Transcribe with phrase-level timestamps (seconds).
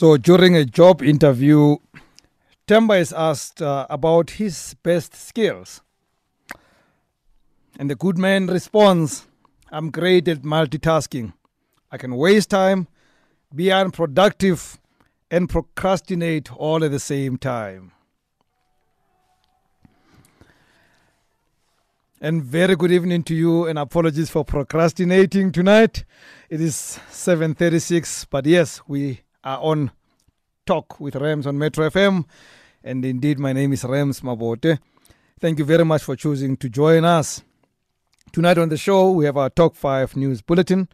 [0.00, 1.76] So during a job interview,
[2.66, 5.82] Temba is asked uh, about his best skills.
[7.78, 9.26] And the good man responds,
[9.70, 11.34] I'm great at multitasking.
[11.92, 12.88] I can waste time,
[13.54, 14.78] be unproductive,
[15.30, 17.92] and procrastinate all at the same time.
[22.22, 26.04] And very good evening to you and apologies for procrastinating tonight.
[26.48, 29.90] It is 7:36, but yes, we are on
[30.66, 32.24] talk with Rams on Metro FM.
[32.82, 34.78] And indeed my name is Rams Mabote.
[35.40, 37.42] Thank you very much for choosing to join us.
[38.32, 40.88] Tonight on the show, we have our Talk 5 news bulletin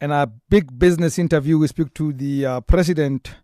[0.00, 1.58] and our big business interview.
[1.58, 3.34] We speak to the uh, president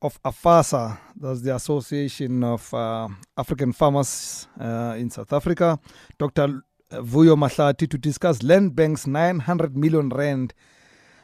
[0.00, 5.78] of AFASA, that's the Association of uh, African Farmers uh, in South Africa,
[6.18, 6.62] Dr.
[6.92, 10.52] Vuyo Mahlati, to discuss Land Bank's 900 million rand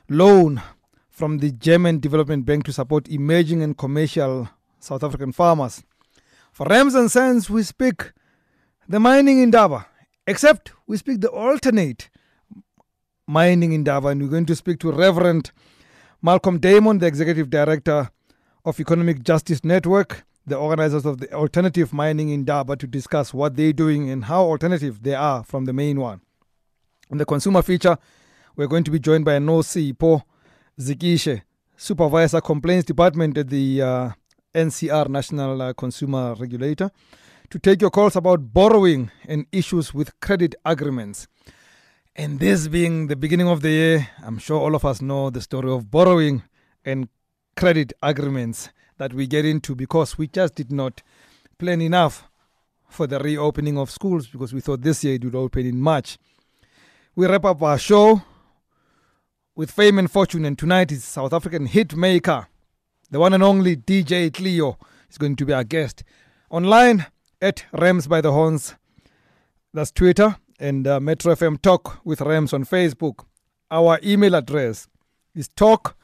[0.09, 0.61] loan
[1.21, 5.83] from the German Development Bank to support emerging and commercial South African farmers.
[6.51, 8.13] For Rams and Cents, we speak
[8.89, 9.87] the mining indaba,
[10.27, 12.09] except we speak the alternate
[13.27, 15.51] mining indaba, and we're going to speak to Reverend
[16.23, 18.09] Malcolm Damon, the Executive Director
[18.65, 23.75] of Economic Justice Network, the organizers of the alternative mining indaba, to discuss what they're
[23.75, 26.23] doing and how alternative they are from the main one.
[27.11, 27.99] In the consumer feature,
[28.57, 29.63] we're going to be joined by No
[29.99, 30.23] Po
[30.79, 31.43] Zikishe,
[31.77, 34.11] Supervisor Complaints Department at the uh,
[34.55, 36.91] NCR, National uh, Consumer Regulator,
[37.51, 41.27] to take your calls about borrowing and issues with credit agreements.
[42.17, 45.41] And this being the beginning of the year, I'm sure all of us know the
[45.41, 46.43] story of borrowing
[46.85, 47.09] and
[47.57, 51.03] credit agreements that we get into because we just did not
[51.59, 52.29] plan enough
[52.89, 56.19] for the reopening of schools because we thought this year it would open in March.
[57.15, 58.23] We wrap up our show
[59.57, 62.49] with fame and fortune, and tonight is South African hit maker,
[63.11, 64.79] the one and only DJ Cleo
[65.11, 66.05] is going to be our guest.
[66.51, 67.07] Online
[67.41, 68.75] at Rams by the Horns,
[69.75, 73.25] that's Twitter, and uh, Metro FM Talk with Rams on Facebook.
[73.71, 74.89] Our email address
[75.35, 75.97] is talk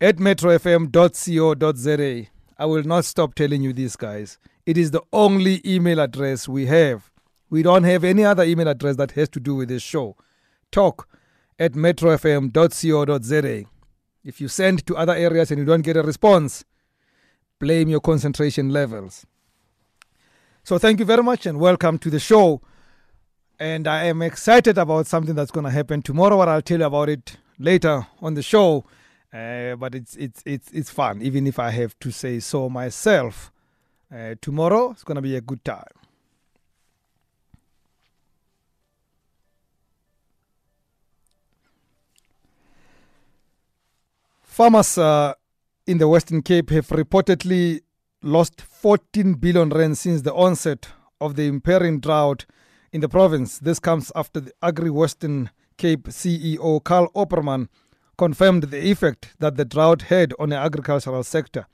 [0.00, 2.26] at metrofm.co.za.
[2.58, 4.38] I will not stop telling you this, guys.
[4.66, 7.10] It is the only email address we have.
[7.48, 10.16] We don't have any other email address that has to do with this show.
[10.70, 11.08] Talk
[11.60, 13.64] at metrofm.co.za.
[14.24, 16.64] If you send to other areas and you don't get a response,
[17.58, 19.26] blame your concentration levels.
[20.64, 22.62] So, thank you very much and welcome to the show.
[23.58, 26.86] And I am excited about something that's going to happen tomorrow, but I'll tell you
[26.86, 28.84] about it later on the show.
[29.32, 33.52] Uh, but it's it's it's it's fun, even if I have to say so myself.
[34.12, 35.99] Uh, tomorrow it's gonna be a good time.
[44.50, 45.32] Farmers uh,
[45.86, 47.82] in the Western Cape have reportedly
[48.20, 50.88] lost 14 billion rand since the onset
[51.20, 52.46] of the impending drought
[52.90, 53.60] in the province.
[53.60, 57.68] This comes after the Agri Western Cape CEO Carl Opperman
[58.18, 61.66] confirmed the effect that the drought had on the agricultural sector.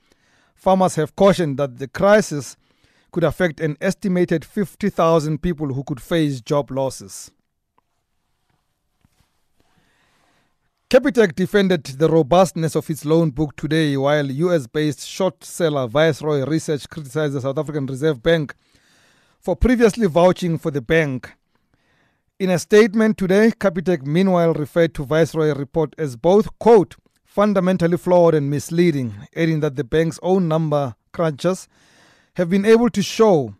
[0.53, 2.57] Farmers have cautioned that the crisis
[3.11, 7.31] could affect an estimated 50,000 people who could face job losses.
[10.89, 16.45] Capitec defended the robustness of its loan book today, while US based short seller Viceroy
[16.45, 18.55] Research criticized the South African Reserve Bank
[19.41, 21.33] for previously vouching for the bank.
[22.39, 28.33] In a statement today, Capitec meanwhile referred to Viceroy report as both, quote, fundamentally flawed
[28.33, 31.67] and misleading, adding that the bank's own number crunchers
[32.35, 33.53] have been able to show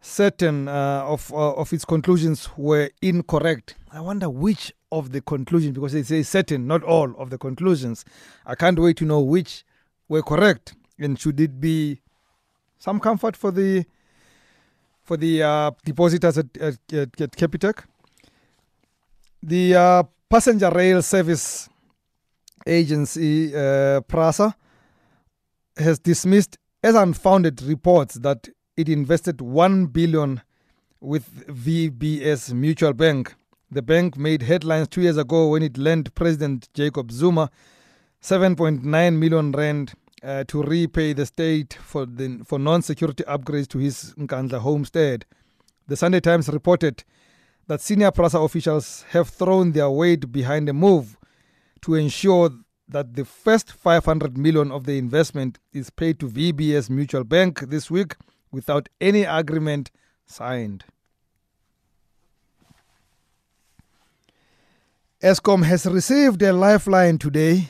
[0.00, 3.74] certain uh, of, uh, of its conclusions were incorrect.
[3.90, 8.04] I wonder which of the conclusions, because they say certain, not all of the conclusions.
[8.46, 9.64] I can't wait to know which
[10.08, 12.00] were correct, and should it be
[12.78, 13.84] some comfort for the
[15.02, 17.84] for the uh, depositors at, at, at Capitec?
[19.42, 21.68] The uh, passenger rail service
[22.66, 24.54] agency, uh, PRASA,
[25.76, 30.42] has dismissed as unfounded reports that it invested 1 billion
[31.00, 33.34] with VBS Mutual Bank.
[33.72, 37.50] The bank made headlines two years ago when it lent President Jacob Zuma
[38.20, 38.82] 7.9
[39.16, 39.92] million rand
[40.24, 45.24] uh, to repay the state for the for non-security upgrades to his Nkandla homestead.
[45.86, 47.04] The Sunday Times reported
[47.68, 51.16] that senior PRASA officials have thrown their weight behind a move
[51.82, 52.50] to ensure
[52.88, 57.88] that the first 500 million of the investment is paid to VBS Mutual Bank this
[57.88, 58.16] week
[58.50, 59.92] without any agreement
[60.26, 60.84] signed.
[65.22, 67.68] Eskom has received a lifeline today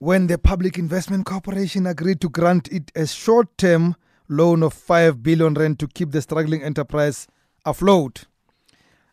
[0.00, 3.94] when the Public Investment Corporation agreed to grant it a short term
[4.28, 7.28] loan of 5 billion rand to keep the struggling enterprise
[7.64, 8.24] afloat.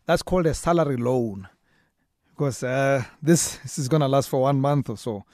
[0.04, 1.46] That's called a salary loan
[2.30, 5.24] because uh, this, this is going to last for one month or so,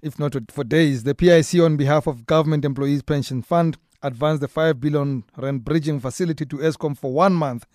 [0.00, 1.02] if not for days.
[1.02, 6.00] The PIC, on behalf of Government Employees Pension Fund, advanced the 5 billion rand bridging
[6.00, 7.66] facility to Eskom for one month.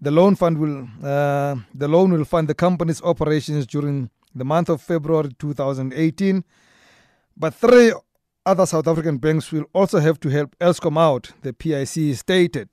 [0.00, 4.68] The loan fund will uh, the loan will fund the company's operations during the month
[4.68, 6.44] of February 2018.
[7.36, 7.92] But three
[8.46, 12.68] other South African banks will also have to help Eskom out, the PIC stated.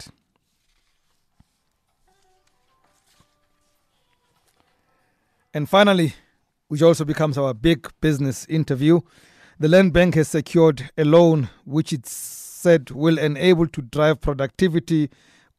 [5.53, 6.13] And finally,
[6.67, 9.01] which also becomes our big business interview,
[9.59, 15.09] the Land Bank has secured a loan which it said will enable to drive productivity,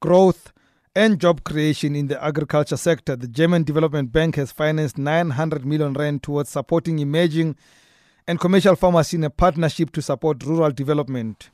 [0.00, 0.52] growth,
[0.98, 3.14] and job creation in the agriculture sector.
[3.14, 7.54] The German Development Bank has financed 900 million rand towards supporting emerging
[8.26, 11.50] and commercial farmers in a partnership to support rural development.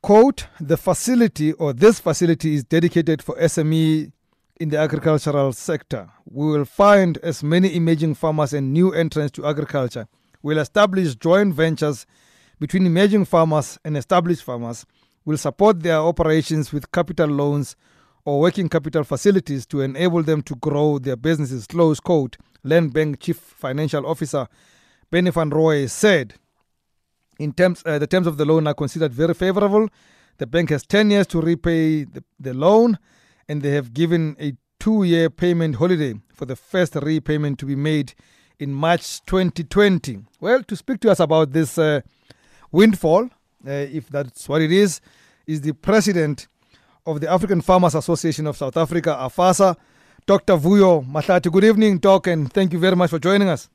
[0.00, 4.10] Quote, the facility or this facility is dedicated for SME
[4.58, 6.08] in the agricultural sector.
[6.24, 10.08] We will find as many emerging farmers and new entrants to agriculture.
[10.42, 12.06] We'll establish joint ventures
[12.58, 14.86] between emerging farmers and established farmers.
[15.24, 17.76] We'll support their operations with capital loans
[18.24, 21.66] or working capital facilities to enable them to grow their businesses.
[21.66, 22.36] Close quote.
[22.64, 24.46] Land Bank Chief Financial Officer
[25.10, 26.34] Bennie van Rooy said.
[27.38, 29.88] In terms, uh, the terms of the loan are considered very favorable.
[30.38, 32.98] The bank has 10 years to repay the, the loan
[33.48, 37.76] and they have given a two year payment holiday for the first repayment to be
[37.76, 38.14] made
[38.58, 40.24] in March 2020.
[40.40, 42.00] Well, to speak to us about this uh,
[42.70, 43.28] windfall,
[43.66, 45.00] Uh, if that's what it is,
[45.46, 46.48] is the president
[47.06, 49.76] of the African Farmers Association of South Africa, AFASA,
[50.26, 50.56] Dr.
[50.56, 51.50] Vuyo Mahlati.
[51.50, 53.68] Good evening, Doc, and thank you very much for joining us.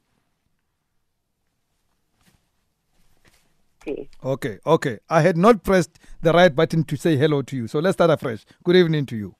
[3.81, 4.09] Okay.
[4.23, 4.99] Okay, okay.
[5.09, 8.11] I had not pressed the right button to say hello to you, so let's start
[8.11, 8.45] afresh.
[8.63, 9.35] Good evening to you.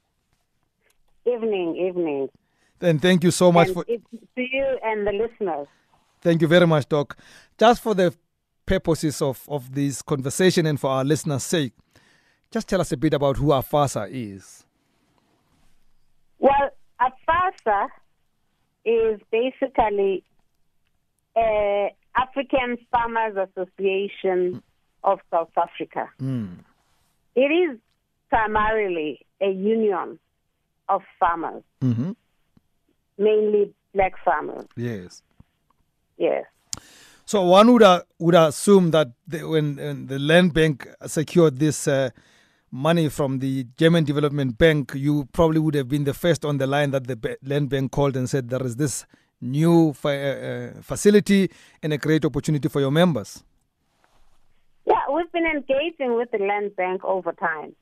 [1.26, 2.30] Evening, evening.
[2.80, 3.84] And thank you so much and for.
[3.84, 4.00] to
[4.36, 5.68] you and the listeners.
[6.22, 7.18] Thank you very much, Doc.
[7.58, 8.14] Just for the
[8.68, 11.74] purposes of, of this conversation and for our listeners' sake,
[12.52, 14.66] just tell us a bit about who AFASA is.
[16.38, 16.70] Well,
[17.02, 17.88] AFASA
[18.86, 20.24] is basically
[21.36, 24.62] a African Farmers Association
[25.04, 26.10] of South Africa.
[26.22, 26.60] Mm.
[27.36, 27.80] It is
[28.30, 30.20] primarily a union
[30.90, 32.12] of farmers, hmm
[33.20, 34.66] mainly black farmers.
[34.76, 35.24] Yes.
[36.18, 36.46] Yes.
[37.28, 41.86] So one would uh, would assume that the, when, when the land bank secured this
[41.86, 42.10] uh,
[42.72, 46.66] money from the German Development Bank, you probably would have been the first on the
[46.66, 49.06] line that the land bank called and said there is this
[49.42, 50.36] new fi- uh,
[50.78, 51.52] uh, facility
[51.84, 53.44] and a great opportunity for your members.
[54.86, 57.76] Yeah, we've been engaging with the land bank over time.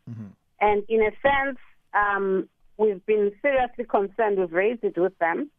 [0.60, 1.60] And in a sense,
[1.94, 4.40] um, we've been seriously concerned.
[4.40, 5.52] We've raised it with them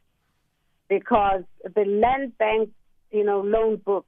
[0.89, 2.71] because the land bank,
[3.11, 4.07] you know, loan book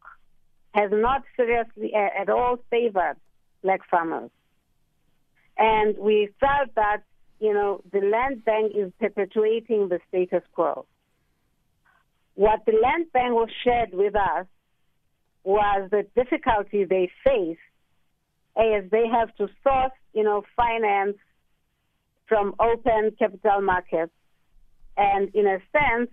[0.73, 3.17] has not seriously at all favored
[3.63, 4.31] black farmers.
[5.57, 7.03] And we felt that,
[7.41, 10.87] you know, the land bank is perpetuating the status quo.
[12.35, 14.47] What the land bank was shared with us
[15.43, 17.59] was the difficulty they face
[18.57, 21.17] as they have to source, you know, finance
[22.27, 24.13] from open capital markets.
[24.97, 26.11] And in a sense,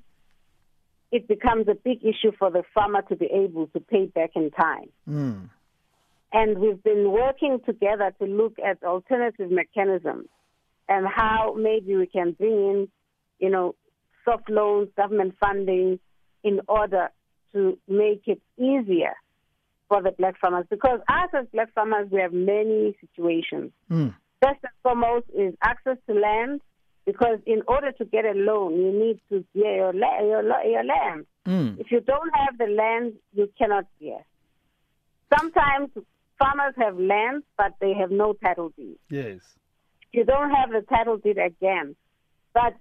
[1.11, 4.51] it becomes a big issue for the farmer to be able to pay back in
[4.51, 4.89] time.
[5.09, 5.49] Mm.
[6.33, 10.27] And we've been working together to look at alternative mechanisms
[10.89, 12.87] and how maybe we can bring in,
[13.39, 13.75] you know,
[14.25, 15.99] soft loans, government funding
[16.43, 17.09] in order
[17.53, 19.13] to make it easier
[19.87, 20.65] for the black farmers.
[20.69, 23.71] Because us as black farmers, we have many situations.
[23.89, 24.13] Mm.
[24.41, 26.61] First and foremost is access to land,
[27.05, 30.63] because in order to get a loan, you need to clear your, la- your, la-
[30.63, 31.25] your land.
[31.45, 31.79] Mm.
[31.79, 34.19] If you don't have the land, you cannot clear.
[35.37, 35.89] Sometimes
[36.39, 38.97] farmers have land, but they have no title deed.
[39.09, 39.39] Yes.
[40.11, 41.95] You don't have the title deed again.
[42.53, 42.75] But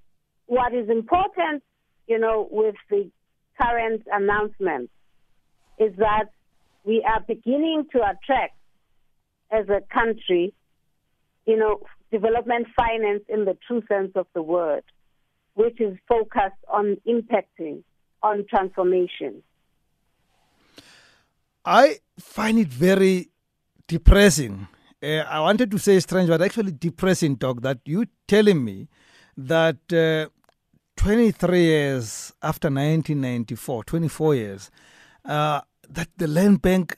[0.47, 1.63] what is important,
[2.07, 3.11] you know, with the
[3.61, 4.91] current announcement
[5.79, 6.27] is that
[6.85, 8.55] we are beginning to attract,
[9.51, 10.53] as a country,
[11.47, 11.81] you know,
[12.15, 14.85] development finance in the true sense of the word,
[15.55, 17.83] which is focused on impacting
[18.23, 19.43] on transformation.
[21.65, 23.31] I find it very
[23.89, 24.69] depressing.
[25.03, 28.89] Uh, I wanted to say strange, but actually depressing, Doc, that you telling me
[29.37, 30.31] that uh,
[30.97, 34.71] 23 years after 1994, 24 years,
[35.25, 36.97] uh, that the land bank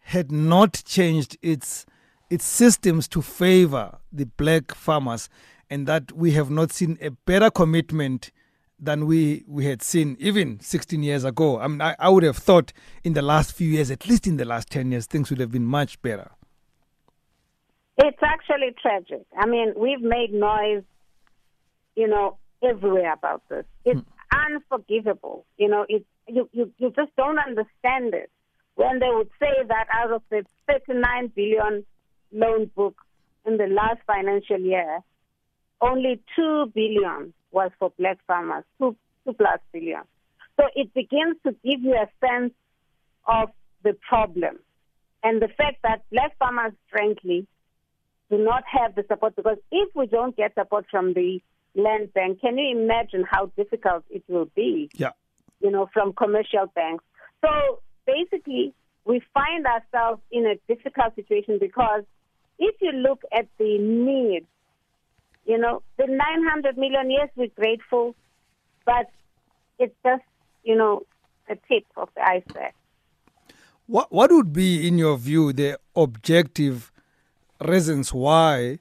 [0.00, 1.86] had not changed its
[2.30, 5.28] its systems to favor the black farmers,
[5.70, 8.30] and that we have not seen a better commitment
[8.78, 11.58] than we, we had seen even 16 years ago.
[11.58, 12.72] I mean, I, I would have thought
[13.04, 15.50] in the last few years, at least in the last 10 years, things would have
[15.50, 16.30] been much better.
[17.96, 19.24] It's actually tragic.
[19.38, 20.82] I mean, we've made noise,
[21.94, 23.64] you know, everywhere about this.
[23.86, 24.54] It's hmm.
[24.54, 25.46] unforgivable.
[25.56, 28.30] You know, it, you, you, you just don't understand it.
[28.74, 31.86] When they would say that out of the 39 billion
[32.36, 32.96] loan book
[33.44, 35.00] in the last financial year,
[35.80, 40.02] only 2 billion was for black farmers, 2, 2 plus billion.
[40.58, 42.52] So it begins to give you a sense
[43.26, 43.50] of
[43.82, 44.58] the problem
[45.22, 47.46] and the fact that black farmers, frankly,
[48.30, 51.40] do not have the support because if we don't get support from the
[51.74, 54.90] land bank, can you imagine how difficult it will be?
[54.94, 55.10] Yeah.
[55.60, 57.04] You know, from commercial banks.
[57.44, 58.74] So basically,
[59.04, 62.04] we find ourselves in a difficult situation because
[62.58, 64.46] if you look at the needs,
[65.44, 68.14] you know, the 900 million, yes, we're grateful,
[68.84, 69.10] but
[69.78, 70.24] it's just,
[70.64, 71.02] you know,
[71.48, 72.72] the tip of the iceberg.
[73.86, 76.90] What, what would be, in your view, the objective
[77.60, 78.80] reasons why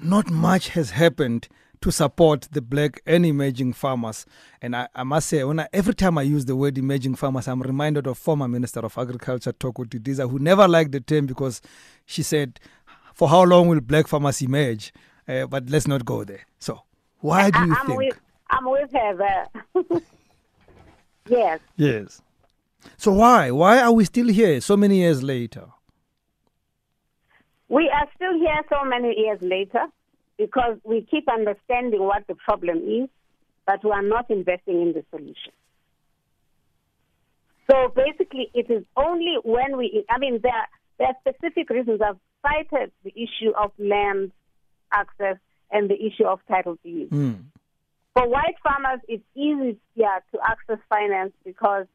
[0.00, 1.48] not much has happened
[1.80, 4.26] to support the black and emerging farmers.
[4.60, 7.48] And I, I must say, when I, every time I use the word emerging farmers,
[7.48, 11.60] I'm reminded of former Minister of Agriculture, Thoko Didiza, who never liked the term because
[12.06, 12.58] she said,
[13.14, 14.92] for how long will black farmers emerge?
[15.26, 16.46] Uh, but let's not go there.
[16.58, 16.82] So,
[17.20, 17.98] why do you I'm think?
[17.98, 18.18] With,
[18.50, 20.02] I'm with her there.
[21.28, 21.60] yes.
[21.76, 22.22] Yes.
[22.96, 23.50] So why?
[23.50, 25.66] Why are we still here so many years later?
[27.68, 29.86] We are still here so many years later
[30.38, 33.08] because we keep understanding what the problem is,
[33.66, 35.52] but we are not investing in the solution.
[37.70, 40.52] So basically, it is only when we, I mean, there,
[40.98, 42.00] there are specific reasons.
[42.00, 44.32] I've cited the issue of land
[44.92, 45.36] access
[45.70, 47.12] and the issue of title deeds.
[47.12, 47.44] Mm.
[48.14, 49.76] For white farmers, it's easier
[50.32, 51.86] to access finance because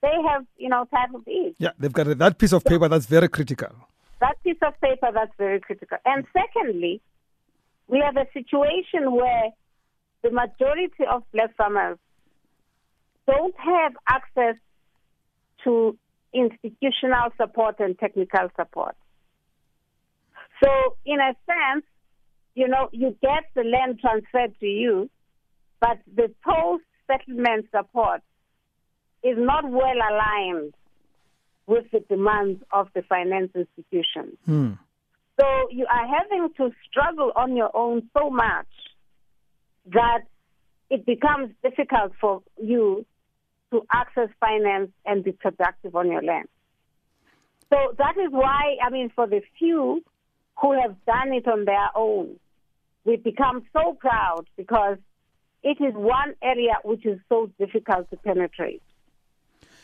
[0.00, 1.56] they have, you know, title deeds.
[1.58, 3.68] Yeah, they've got that piece of paper that's very critical.
[4.20, 5.98] That piece of paper that's very critical.
[6.04, 7.02] And secondly,
[7.88, 9.50] we have a situation where
[10.22, 11.98] the majority of black farmers
[13.26, 14.56] don't have access
[15.64, 15.96] to
[16.32, 18.96] institutional support and technical support.
[20.62, 20.70] So,
[21.04, 21.84] in a sense,
[22.54, 25.08] you know, you get the land transferred to you,
[25.80, 28.20] but the post settlement support
[29.22, 30.74] is not well aligned
[31.66, 34.36] with the demands of the finance institutions.
[34.44, 34.72] Hmm.
[35.38, 38.66] So you are having to struggle on your own so much
[39.92, 40.22] that
[40.90, 43.06] it becomes difficult for you
[43.70, 46.48] to access finance and be productive on your land.
[47.70, 50.02] So that is why, I mean, for the few
[50.60, 52.36] who have done it on their own,
[53.04, 54.98] we become so proud because
[55.62, 58.82] it is one area which is so difficult to penetrate.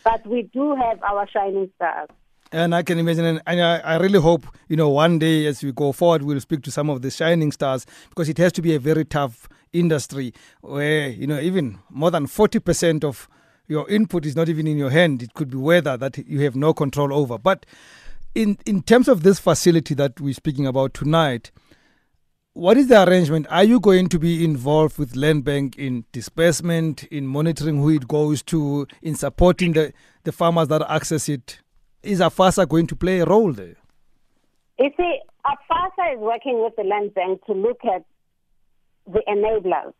[0.03, 2.09] But we do have our shining stars.
[2.55, 5.73] And I can imagine, and I, I really hope, you know, one day as we
[5.73, 8.77] go forward, we'll speak to some of the shining stars because it has to be
[8.77, 13.29] a very tough industry where, you know, even more than 40% of
[13.67, 15.21] your input is not even in your hand.
[15.21, 17.39] It could be weather that you have no control over.
[17.39, 17.67] But
[18.37, 21.51] in, in terms of this facility that we're speaking about tonight,
[22.53, 23.49] what is the arrangement?
[23.51, 28.07] Are you going to be involved with Land Bank in disbursement, in monitoring who it
[28.07, 29.93] goes to, in supporting the,
[30.23, 31.59] the farmers that access it?
[32.05, 33.77] Is AFASA going to play a role there?
[34.79, 38.05] You see, AFASA is working with the Land Bank to look at
[39.07, 39.93] the enablers.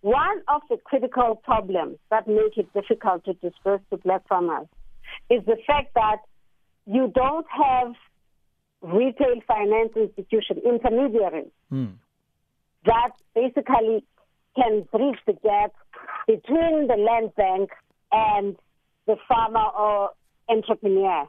[0.00, 4.68] One of the critical problems that make it difficult to disperse to black farmers
[5.28, 6.18] is the fact that
[6.86, 7.94] you don't have
[8.80, 11.92] retail finance institution intermediaries mm.
[12.84, 14.04] that basically
[14.54, 15.72] can bridge the gap
[16.26, 17.70] between the land bank
[18.12, 18.56] and
[19.06, 20.10] the farmer or
[20.48, 21.28] entrepreneur,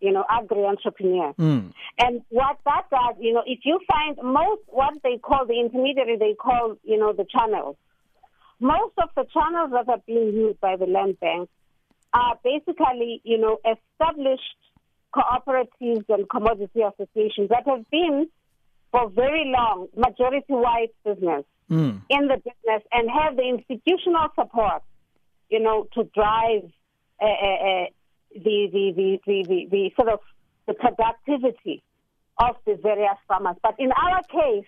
[0.00, 1.32] you know, agri entrepreneur.
[1.34, 1.72] Mm.
[1.98, 6.16] And what that does, you know, if you find most what they call the intermediary,
[6.18, 7.76] they call, you know, the channels.
[8.60, 11.48] Most of the channels that are being used by the land bank
[12.12, 14.42] are basically, you know, established
[15.14, 18.28] cooperatives and commodity associations that have been
[18.90, 22.00] for very long majority white business mm.
[22.08, 24.82] in the business and have the institutional support,
[25.48, 26.70] you know, to drive
[27.20, 27.86] uh, uh,
[28.32, 30.20] the, the, the, the, the, the sort of
[30.66, 31.82] the productivity
[32.38, 33.56] of the various farmers.
[33.62, 34.66] But in our case,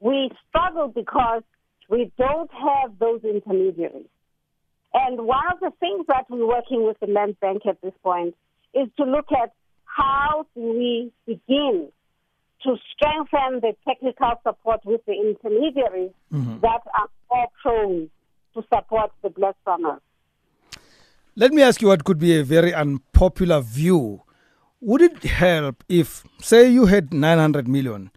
[0.00, 1.42] we struggle because
[1.88, 4.06] we don't have those intermediaries.
[4.94, 8.34] And one of the things that we're working with the Land Bank at this point
[8.74, 9.52] is to look at
[9.84, 11.88] how do we begin
[12.62, 16.60] to strengthen the technical support with the intermediaries mm-hmm.
[16.60, 18.10] that are more prone
[18.54, 20.00] to support the black farmers.
[21.38, 24.24] Let me ask you what could be a very unpopular view.
[24.80, 28.10] Would it help if, say, you had 900 million,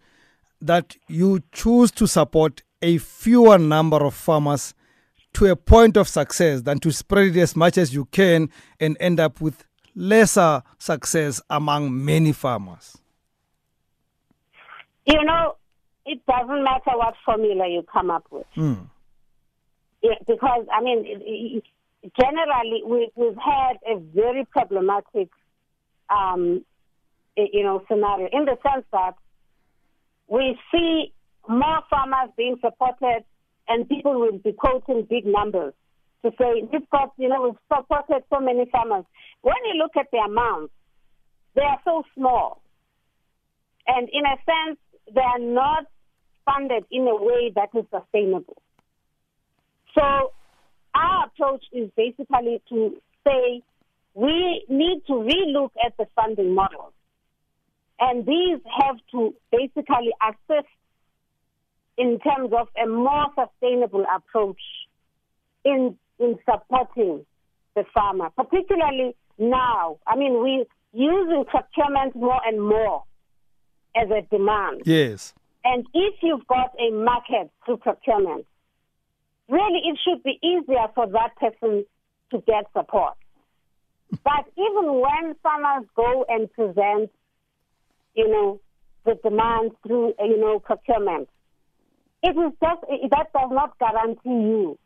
[0.60, 4.74] that you choose to support a fewer number of farmers
[5.34, 8.50] to a point of success than to spread it as much as you can
[8.80, 12.98] and end up with lesser success among many farmers?
[15.06, 15.54] You know,
[16.06, 18.46] it doesn't matter what formula you come up with.
[18.56, 18.88] Mm.
[20.02, 21.62] Yeah, because, I mean,
[22.20, 25.28] generally, we, we've had a very problematic,
[26.10, 26.64] um,
[27.36, 29.14] you know, scenario in the sense that
[30.28, 31.12] we see
[31.48, 33.24] more farmers being supported,
[33.68, 35.74] and people will be quoting big numbers
[36.24, 39.04] to say we've got, you know, we've supported so many farmers.
[39.42, 40.72] When you look at the amounts,
[41.54, 42.62] they are so small,
[43.86, 44.78] and in a sense,
[45.14, 45.86] they are not
[46.44, 48.60] funded in a way that is sustainable.
[49.94, 50.32] So
[51.02, 53.62] our approach is basically to say
[54.14, 56.92] we need to relook at the funding model.
[58.00, 60.68] And these have to basically assist
[61.96, 64.60] in terms of a more sustainable approach
[65.64, 67.24] in, in supporting
[67.74, 69.98] the farmer, particularly now.
[70.06, 73.04] I mean, we're using procurement more and more
[73.96, 74.82] as a demand.
[74.84, 75.34] Yes.
[75.64, 78.46] And if you've got a market through procurement,
[79.52, 81.84] really it should be easier for that person
[82.30, 83.14] to get support.
[84.24, 87.10] But even when farmers go and present,
[88.14, 88.60] you know,
[89.04, 91.28] the demand through, you know, procurement,
[92.22, 94.78] it is just, that does not guarantee you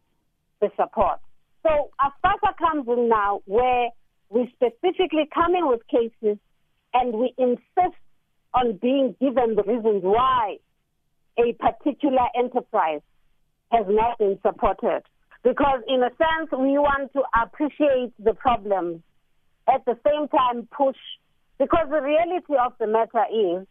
[0.61, 1.21] the support.
[1.63, 3.89] So AFASA comes in now where
[4.31, 6.39] we specifically come in with cases
[6.95, 8.01] and we insist
[8.55, 10.57] on being given the reasons why
[11.39, 13.03] a particular enterprise
[13.73, 15.03] has not been supported.
[15.43, 19.01] Because, in a sense, we want to appreciate the problems,
[19.69, 20.97] at the same time, push.
[21.59, 23.67] Because the reality of the matter is,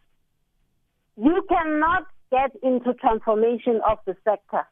[1.16, 4.66] you cannot get into transformation of the sector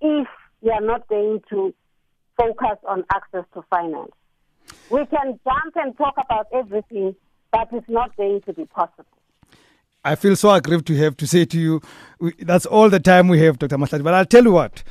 [0.00, 0.28] if
[0.62, 1.74] you are not going to
[2.38, 4.12] focus on access to finance.
[4.90, 7.14] We can jump and talk about everything,
[7.52, 9.19] but it's not going to be possible.
[10.04, 11.80] I feel so aggrieved to have to say to you,
[12.20, 13.76] we, that's all the time we have, Dr.
[13.76, 14.02] Mahlati.
[14.02, 14.82] But I'll tell you what,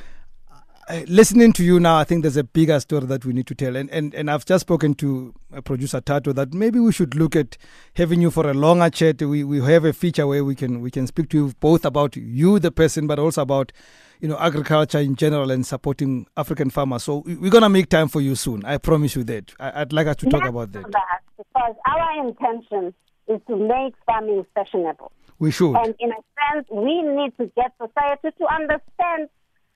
[1.06, 3.76] listening to you now, I think there's a bigger story that we need to tell.
[3.76, 7.34] And, and, and I've just spoken to uh, producer Tato that maybe we should look
[7.34, 7.56] at
[7.96, 9.20] having you for a longer chat.
[9.20, 12.16] We, we have a feature where we can we can speak to you both about
[12.16, 13.72] you, the person, but also about
[14.20, 17.04] you know agriculture in general and supporting African farmers.
[17.04, 18.64] So we're gonna make time for you soon.
[18.64, 19.52] I promise you that.
[19.58, 20.90] I, would like us to talk about that.
[20.92, 21.20] that.
[21.36, 22.94] Because our intention
[23.30, 25.12] is to make farming fashionable.
[25.38, 25.74] We should.
[25.76, 29.28] And in a sense, we need to get society to understand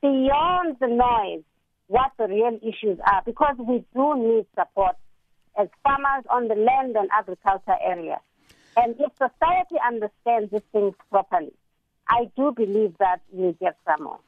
[0.03, 1.45] beyond the noise
[1.87, 4.97] what the real issues are because we do need support
[5.59, 8.21] as farmers on the land and agriculture area.
[8.77, 11.53] And if society understands these things properly,
[12.09, 14.19] I do believe that we'll get somewhere.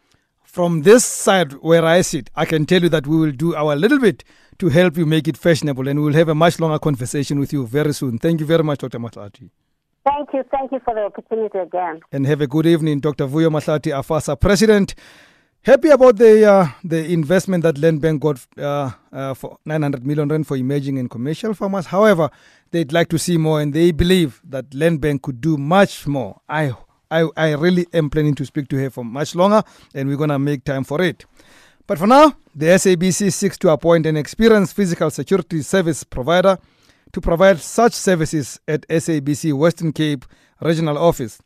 [0.46, 3.76] From this side where I sit, I can tell you that we will do our
[3.76, 4.24] little bit
[4.58, 7.66] to help you make it fashionable and we'll have a much longer conversation with you
[7.66, 8.18] very soon.
[8.18, 8.98] Thank you very much, Dr.
[8.98, 9.50] Mahlati.
[10.06, 10.44] Thank you.
[10.50, 12.00] Thank you for the opportunity again.
[12.12, 13.26] And have a good evening, Dr.
[13.26, 14.94] Vuyo Mahlati, AFASA President.
[15.62, 20.28] Happy about the uh, the investment that Land Bank got uh, uh, for 900 million
[20.28, 21.86] rand for emerging and commercial farmers.
[21.86, 22.30] However,
[22.70, 26.40] they'd like to see more, and they believe that Land Bank could do much more.
[26.48, 26.72] I
[27.10, 29.62] I, I really am planning to speak to her for much longer,
[29.94, 31.24] and we're gonna make time for it.
[31.86, 36.58] But for now, the SABC seeks to appoint an experienced physical security service provider
[37.12, 40.24] to provide such services at SABC Western Cape
[40.60, 41.40] Regional Office.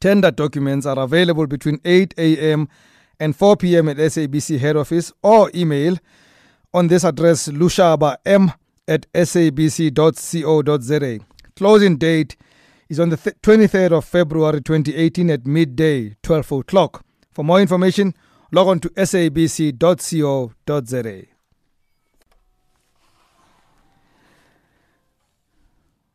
[0.00, 2.68] Tender documents are available between 8 a.m
[3.20, 3.88] and 4 p.m.
[3.90, 5.98] at SABC head office or email
[6.72, 8.16] on this address lushaba
[8.88, 9.98] at sabc.co.za.
[11.54, 12.36] Closing date
[12.90, 17.04] is on the th- 23rd of February 2018 at midday, 12 o'clock.
[17.30, 18.14] For more information,
[18.50, 19.72] log on to sabc.co.za.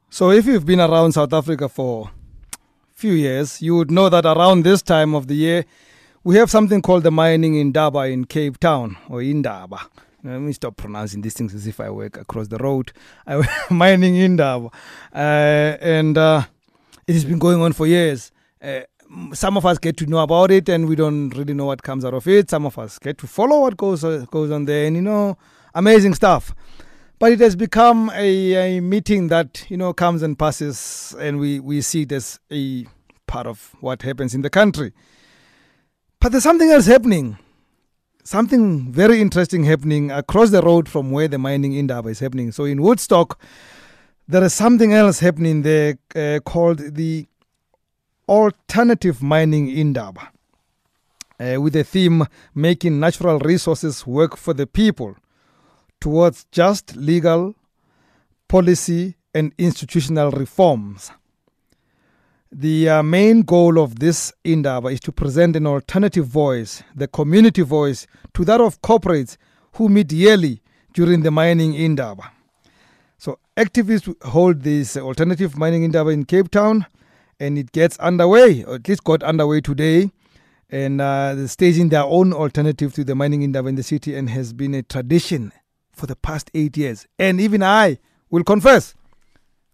[0.09, 4.25] So, if you've been around South Africa for a few years, you would know that
[4.25, 5.65] around this time of the year,
[6.23, 9.89] we have something called the mining indaba in Cape Town or Indaba.
[10.23, 12.91] Let me stop pronouncing these things as if I work across the road.
[13.27, 14.71] I mining indaba,
[15.13, 16.45] uh, and uh,
[17.07, 18.31] it has been going on for years.
[18.61, 18.81] Uh,
[19.33, 22.03] some of us get to know about it and we don't really know what comes
[22.03, 22.49] out of it.
[22.49, 25.37] Some of us get to follow what goes uh, goes on there, and you know,
[25.73, 26.53] amazing stuff.
[27.17, 31.59] But it has become a, a meeting that you know comes and passes, and we
[31.59, 32.85] we see it as a
[33.27, 34.91] part of what happens in the country.
[36.19, 37.37] But there's something else happening.
[38.23, 42.51] Something very interesting happening across the road from where the mining indaba is happening.
[42.51, 43.39] So in Woodstock,
[44.27, 47.27] there is something else happening there uh, called the
[48.27, 50.31] alternative mining indaba,
[51.39, 55.15] uh, with the theme making natural resources work for the people
[56.01, 57.55] towards just legal,
[58.47, 61.11] policy, and institutional reforms.
[62.51, 67.63] The uh, main goal of this Indaba is to present an alternative voice, the community
[67.63, 69.35] voice, to that of corporates
[69.73, 70.61] who meet yearly
[70.93, 72.31] during the mining Indaba.
[73.57, 76.85] Activists hold this alternative mining Indaba in Cape Town,
[77.39, 80.11] and it gets underway, or at least got underway today.
[80.69, 84.51] And uh, staging their own alternative to the mining Indaba in the city, and has
[84.51, 85.53] been a tradition
[85.93, 87.07] for the past eight years.
[87.17, 88.93] And even I will confess,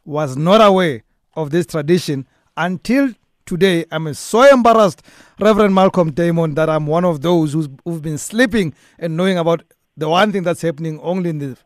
[0.06, 3.16] was not aware of this tradition until
[3.48, 5.02] today, I'm so embarrassed,
[5.40, 9.64] Reverend Malcolm Damon, that I'm one of those who've been sleeping and knowing about
[9.98, 11.58] the one thing that's happening only in the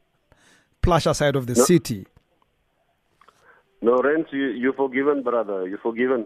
[0.86, 1.64] plasha side of the No.
[1.64, 2.06] city.
[3.82, 5.68] No, Rens, you, you're forgiven, brother.
[5.68, 6.26] You're forgiven.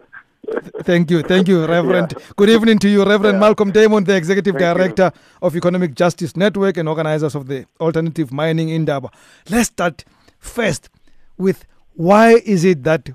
[0.84, 1.22] Thank you.
[1.22, 2.14] Thank you, Reverend.
[2.36, 3.40] Good evening to you, Reverend Yeah.
[3.40, 4.74] Malcolm Damon, the Executive Thank you.
[4.74, 9.10] Director of Economic Justice Network and organizers of the Alternative Mining in Indaba.
[9.50, 10.06] Let's start
[10.40, 10.90] first
[11.38, 13.10] with why is it that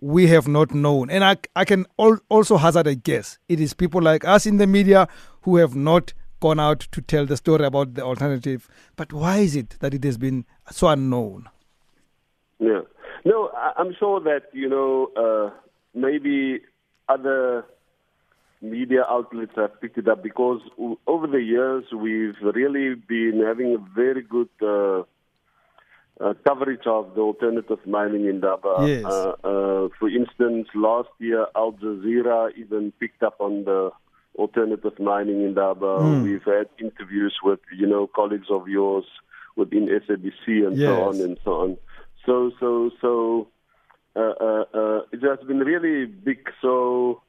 [0.00, 1.10] we have not known?
[1.10, 3.38] And I, I can al- also hazard a guess.
[3.48, 5.06] It is people like us in the media
[5.42, 6.14] who have not
[6.46, 8.68] gone out to tell the story about the alternative.
[8.96, 11.48] But why is it that it has been so unknown?
[12.58, 12.82] Yeah.
[13.24, 14.90] No, I'm sure that, you know,
[15.24, 15.50] uh,
[15.94, 16.60] maybe
[17.08, 17.64] other
[18.60, 20.60] media outlets have picked it up because
[21.06, 25.00] over the years we've really been having a very good uh,
[26.20, 28.74] uh, coverage of the alternative mining indaba.
[28.86, 29.04] Yes.
[29.04, 33.90] Uh, uh, for instance, last year Al Jazeera even picked up on the
[34.36, 35.98] alternative mining indaba.
[36.00, 36.22] Mm.
[36.22, 39.04] We've had interviews with, you know, colleagues of yours
[39.56, 40.88] within SABC and Yes.
[40.88, 41.76] so on and so on.
[42.24, 43.48] So, so, so,
[44.14, 46.48] uh, uh, uh, it has been really big.
[46.60, 47.22] So,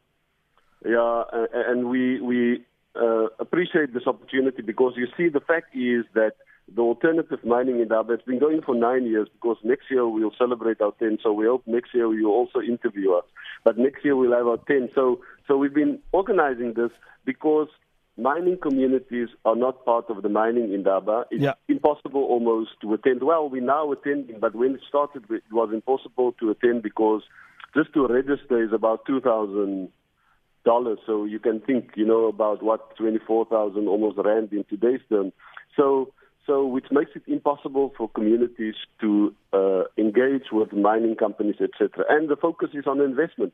[0.86, 6.34] yeah, and we we uh, appreciate this opportunity because you see, the fact is that
[6.74, 10.82] the alternative mining indaba has been going for nine years because next year we'll celebrate
[10.82, 11.20] our 10.
[11.22, 13.26] So we hope next year you'll also interview us.
[13.64, 14.90] But next year we'll have our 10.
[14.96, 16.92] So, so we've been organizing this
[17.26, 17.68] because
[18.18, 21.26] mining communities are not part of the mining indaba.
[21.32, 21.54] It's Yeah.
[21.68, 23.24] impossible almost to attend.
[23.24, 27.24] Well, we're now attending, but when it started, it was impossible to attend because
[27.76, 29.90] just to register is about 2,000
[30.64, 31.00] dollars.
[31.06, 35.34] So you can think, you know, about what 24,000 almost rand in today's term.
[35.76, 36.14] So,
[36.46, 42.06] so which makes it impossible for communities to uh, engage with mining companies, etc.
[42.10, 43.54] And the focus is on investment.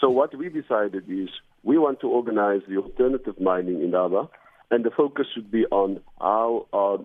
[0.00, 1.28] So what we decided is
[1.62, 4.28] we want to organize the alternative mining indaba,
[4.70, 6.98] and the focus should be on how are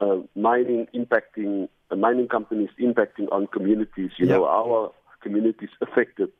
[0.00, 4.10] uh, mining impacting, uh, mining companies impacting on communities.
[4.16, 4.36] You Yeah.
[4.36, 4.90] know, how are
[5.22, 6.32] communities affected?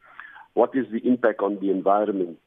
[0.54, 2.38] What is the impact on the environment?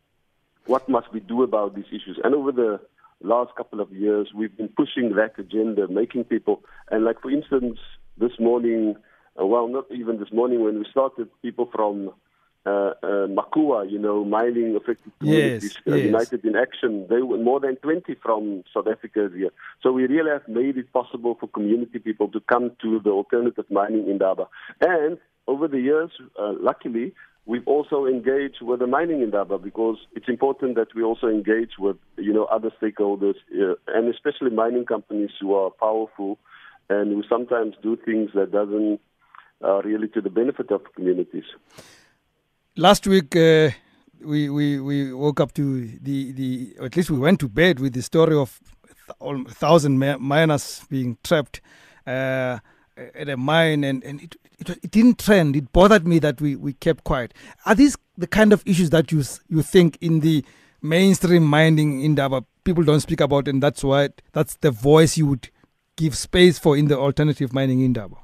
[0.65, 2.19] What must we do about these issues?
[2.23, 2.79] And over the
[3.23, 7.79] last couple of years, we've been pushing that agenda, making people, and like for instance,
[8.17, 8.95] this morning,
[9.39, 12.11] uh, well, not even this morning when we started, people from
[12.65, 16.05] uh, uh, MACUA, you know, mining affected communities, Yes, uh, yes.
[16.05, 19.49] United in Action, they were more than 20 from South Africa here.
[19.81, 23.65] So we really have made it possible for community people to come to the alternative
[23.69, 24.47] mining indaba.
[24.79, 27.13] And over the years, uh, luckily,
[27.45, 31.97] we've also engaged with the mining indaba because it's important that we also engage with,
[32.17, 36.37] you know, other stakeholders, uh, and especially mining companies who are powerful
[36.89, 38.99] and who sometimes do things that doesn't
[39.63, 41.45] uh, really to the benefit of communities.
[42.75, 43.69] last week uh,
[44.23, 47.93] we, we we woke up to the the at least we went to bed with
[47.93, 48.59] the story of
[49.21, 51.61] th- thousand mi- miners being trapped
[52.07, 52.57] uh,
[53.15, 55.55] at a mine and and it, it it didn't trend.
[55.55, 57.33] It bothered me that we we kept quiet.
[57.65, 60.43] Are these the kind of issues that you you think in the
[60.81, 65.25] mainstream mining in indaba people don't speak about and that's why that's the voice you
[65.25, 65.49] would
[65.95, 68.17] give space for in the alternative mining in indaba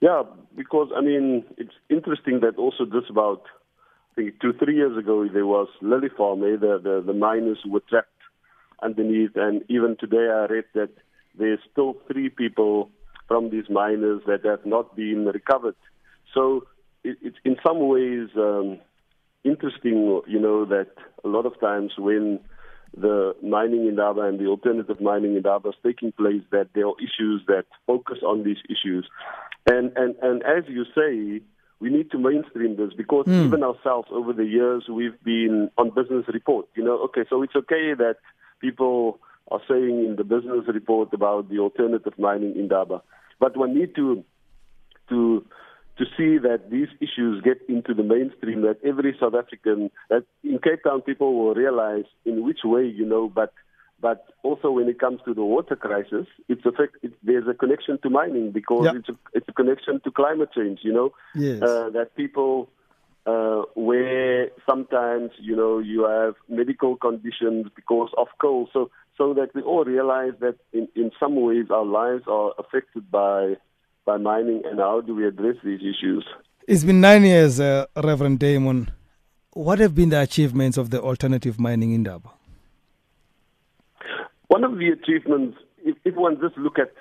[0.00, 0.24] Yeah,
[0.56, 3.42] because I mean, it's interesting that also just about
[4.12, 7.58] I think two, three years ago there was Lily Farm, eh, the, the the miners
[7.64, 8.08] were trapped
[8.82, 10.90] underneath, and even today I read that
[11.38, 12.90] there's still three people
[13.32, 15.74] from these miners that have not been recovered.
[16.34, 16.66] So
[17.02, 18.78] it, it's in some ways um,
[19.42, 20.90] interesting, you know, that
[21.24, 22.40] a lot of times when
[22.94, 27.40] the mining indaba and the alternative mining indaba is taking place, that there are issues
[27.46, 29.08] that focus on these issues.
[29.66, 31.42] And, and, and as you say,
[31.80, 33.46] we need to mainstream this because mm.
[33.46, 36.66] even ourselves over the years, we've been on business report.
[36.76, 38.16] You know, okay, so it's okay that
[38.60, 43.02] people are saying in the business report about the alternative mining indaba,
[43.38, 44.24] but we need to
[45.08, 45.44] to
[45.98, 50.58] to see that these issues get into the mainstream, that every South African, that in
[50.58, 53.52] Cape Town people will realize in which way, you know, but
[54.00, 57.98] but also when it comes to the water crisis, it's effect, it, there's a connection
[58.02, 61.62] to mining because it's, a, it's a connection to climate change, you know, yes.
[61.62, 62.68] uh, that people
[63.26, 68.68] uh, where sometimes, you know, you have medical conditions because of coal.
[68.72, 73.10] So, so that we all realize that in, in some ways our lives are affected
[73.10, 73.56] by
[74.04, 76.26] by mining, and how do we address these issues?
[76.66, 78.90] It's been nine years, uh, Reverend Damon.
[79.52, 82.30] What have been the achievements of the alternative mining indaba?
[84.48, 86.92] One of the achievements, if, if one just look at,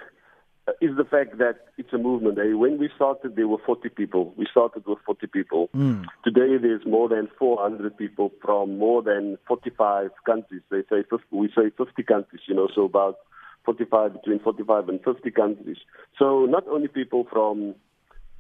[0.80, 2.38] is the fact that it's a movement.
[2.38, 2.54] Eh?
[2.54, 4.34] When we started, there were 40 people.
[4.38, 5.70] We started with 40 people.
[5.76, 6.06] Mm.
[6.24, 10.62] Today, there's more than 400 people from more than 45 countries.
[10.70, 13.18] They say 50, we say 50 countries, you know, so about
[13.66, 15.78] 45 between 45 and 50 countries.
[16.18, 17.76] So not only people from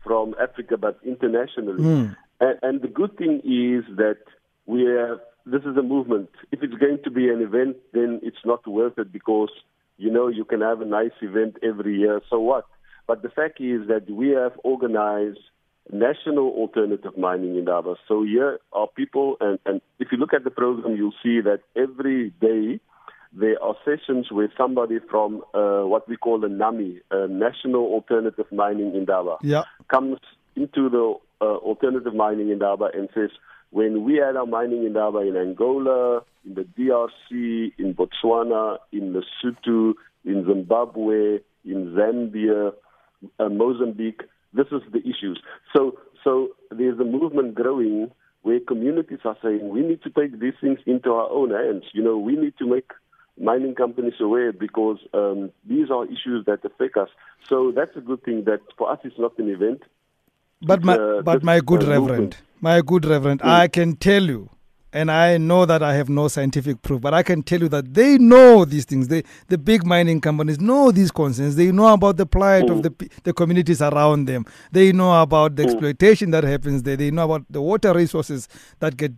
[0.03, 1.84] from Africa but internationally.
[1.84, 2.15] Mm.
[2.39, 4.17] And, and the good thing is that
[4.65, 6.29] we have this is a movement.
[6.51, 9.49] If it's going to be an event, then it's not worth it because
[9.97, 12.21] you know you can have a nice event every year.
[12.30, 12.65] So what?
[13.08, 15.39] But the fact is that we have organized
[15.91, 17.95] national alternative mining indaba.
[18.08, 21.62] So here are people, and, and if you look at the program, you'll see that
[21.75, 22.80] every day
[23.34, 28.45] there are sessions where somebody from uh, what we call a NAMI, a National Alternative
[28.51, 29.63] Mining Indaba, yeah.
[29.89, 30.19] comes
[30.56, 33.30] into the uh, alternative mining in indaba and says,
[33.71, 39.93] when we had our mining indaba in Angola, in the DRC, in Botswana, in Lesotho,
[40.25, 42.73] in Zimbabwe, in Zambia,
[43.39, 44.21] uh, Mozambique,
[44.53, 45.41] this is the issues.
[45.75, 50.53] So, so there's a movement growing where communities are saying we need to take these
[50.60, 51.84] things into our own hands.
[51.93, 52.91] You know, we need to make
[53.39, 57.10] mining companies aware because um, these are issues that affect us.
[57.47, 58.43] So that's a good thing.
[58.45, 59.84] That for us, it's not an event.
[60.62, 62.41] But my, uh, but my good reverend, movement.
[62.62, 63.50] My good reverend, mm.
[63.50, 64.50] I can tell you,
[64.93, 67.93] and I know that I have no scientific proof, but I can tell you that
[67.93, 69.08] they know these things.
[69.08, 71.56] They, the big mining companies know these concerns.
[71.56, 72.71] They know about the plight mm.
[72.71, 74.45] of the the communities around them.
[74.71, 75.71] They know about the mm.
[75.71, 76.95] exploitation that happens there.
[76.95, 78.47] They know about the water resources
[78.80, 79.13] that get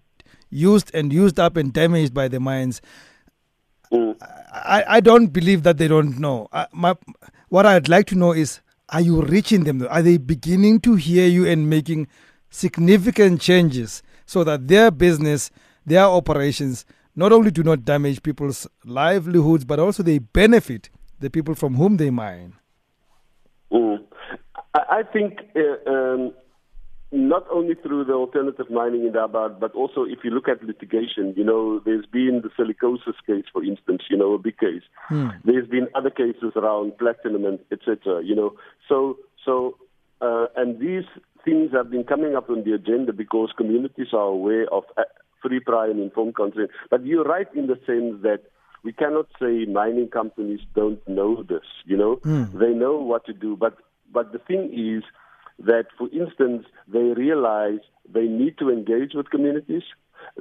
[0.49, 2.81] used and used up and damaged by the mines.
[3.91, 4.15] Mm.
[4.53, 6.47] I, I don't believe that they don't know.
[6.53, 6.95] I, my,
[7.49, 9.85] what I'd like to know is are you reaching them?
[9.89, 12.07] Are they beginning to hear you and making
[12.53, 15.49] significant changes so that their business,
[15.85, 16.85] their operations,
[17.15, 20.89] not only do not damage people's livelihoods, but also they benefit
[21.19, 22.53] the people from whom they mine?
[23.71, 24.03] Mm.
[24.75, 26.33] I think uh, um,
[27.11, 31.43] not only through the alternative mining indaba, but also if you look at litigation, you
[31.43, 34.81] know, there's been the silicosis case, for instance, you know, a big case.
[35.07, 35.29] Hmm.
[35.43, 38.23] There's been other cases around platinum and etc.
[38.23, 38.55] You know,
[38.87, 39.77] so so
[40.21, 41.05] uh, and these
[41.43, 45.03] things have been coming up on the agenda because communities are aware of uh,
[45.41, 46.69] free, prior, and informed consent.
[46.89, 48.41] But you're right in the sense that
[48.83, 51.65] we cannot say mining companies don't know this.
[51.85, 52.57] You know, Hmm.
[52.57, 53.77] they know what to do, but
[54.11, 55.03] but the thing is
[55.59, 57.79] that, for instance, they realize
[58.11, 59.83] they need to engage with communities.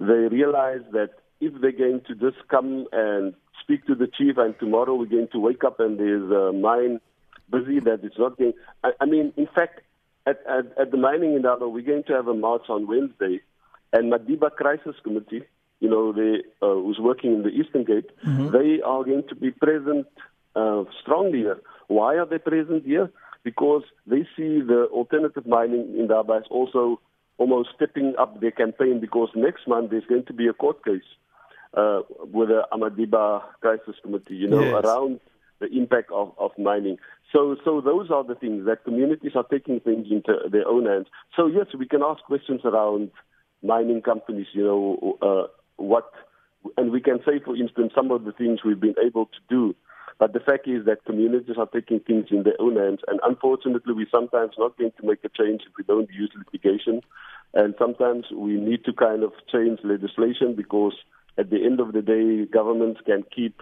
[0.01, 1.11] They realize that
[1.41, 5.29] if they're going to just come and speak to the chief, and tomorrow we're going
[5.33, 7.01] to wake up and there's a mine
[7.51, 8.53] busy that it's not going.
[8.85, 9.81] I, I mean, in fact,
[10.27, 13.41] at, at, at the mining in indaba, we're going to have a march on Wednesday,
[13.93, 15.43] and Madiba Crisis Committee,
[15.81, 18.53] you know, they uh, who's working in the Eastern Cape, Mhm.
[18.53, 20.07] they are going to be present
[20.55, 21.61] uh, strongly here.
[21.89, 23.11] Why are they present here?
[23.43, 27.01] Because they see the alternative mining indaba is also
[27.39, 31.09] almost stepping up their campaign because next month there's going to be a court case
[31.75, 32.01] uh,
[32.33, 34.85] with the Amadiba Crisis Committee, you know, Yes.
[34.85, 35.21] around
[35.63, 36.99] the impact of, of mining.
[37.33, 41.07] So, so those are the things that communities are taking things into their own hands.
[41.37, 43.11] So yes, we can ask questions around
[43.63, 45.47] mining companies, you know, uh,
[45.77, 46.11] what,
[46.77, 49.75] and we can say, for instance, some of the things we've been able to do.
[50.19, 53.95] But the fact is that communities are taking things in their own hands, and unfortunately,
[53.95, 57.01] we're sometimes not going to make a change if we don't use litigation.
[57.55, 60.95] And sometimes we need to kind of change legislation because
[61.39, 63.61] at the end of the day, governments can keep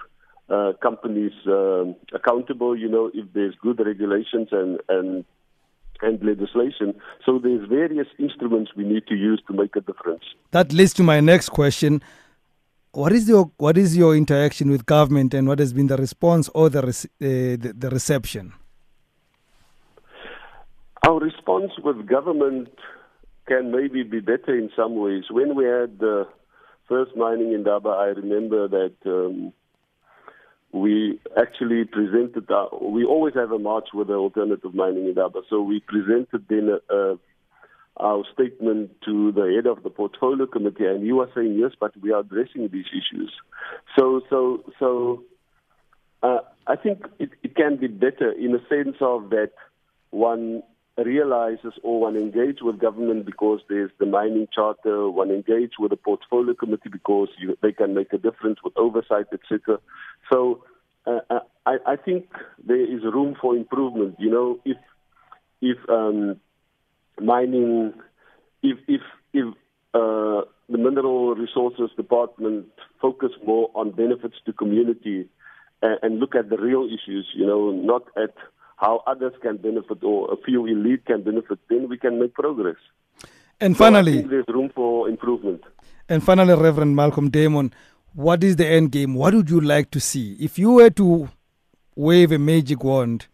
[0.51, 2.77] uh, companies um, accountable.
[2.77, 5.25] You know, if there's good regulations and and
[6.03, 6.95] and legislation.
[7.25, 10.25] So there's various instruments we need to use to make a difference.
[10.51, 12.03] That leads to my next question.
[12.93, 16.49] What is your what is your interaction with government, and what has been the response
[16.55, 18.53] or the uh, the, the reception?
[21.07, 22.69] Our response with government
[23.47, 25.25] can maybe be better in some ways.
[25.31, 26.27] When we had the
[26.89, 29.53] first mining indaba, I remember that um,
[30.73, 32.51] we actually presented.
[32.51, 36.71] Our, we always have a march with the alternative mining indaba, so we presented then
[36.91, 37.19] a, a
[37.97, 41.93] our statement to the head of the portfolio committee, and he was saying yes, but
[42.01, 43.33] we are addressing these issues.
[43.99, 45.23] So, so, so,
[46.23, 49.53] uh, I think it, it can be better in a sense of that
[50.11, 50.63] one
[51.05, 55.97] realizes or one engage with government because there's the mining charter, one engage with the
[55.97, 59.79] portfolio committee because you, they can make a difference with oversight, etc.
[60.33, 60.65] So
[61.07, 62.27] uh, uh, I, I think
[62.65, 64.17] there is room for improvement.
[64.19, 64.77] You know, if
[65.61, 66.41] if um,
[67.21, 67.95] mining,
[68.63, 69.01] if if
[69.33, 69.47] if
[69.95, 72.67] uh, the mineral resources department
[73.01, 75.29] focus more on benefits to community
[75.83, 78.35] and, and look at the real issues, you know, not at
[78.81, 82.77] how others can benefit or a few elite can benefit, then we can make progress.
[83.61, 85.63] And finally, so there's room for improvement.
[86.09, 87.75] And finally, Reverend Malcolm Damon,
[88.15, 89.15] what is the end game?
[89.15, 90.37] What would you like to see?
[90.41, 91.29] If you were to
[91.95, 93.27] wave a magic wand,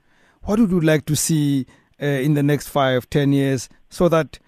[0.42, 1.66] what would you like to see
[2.02, 4.40] uh, in the next five, ten years, so that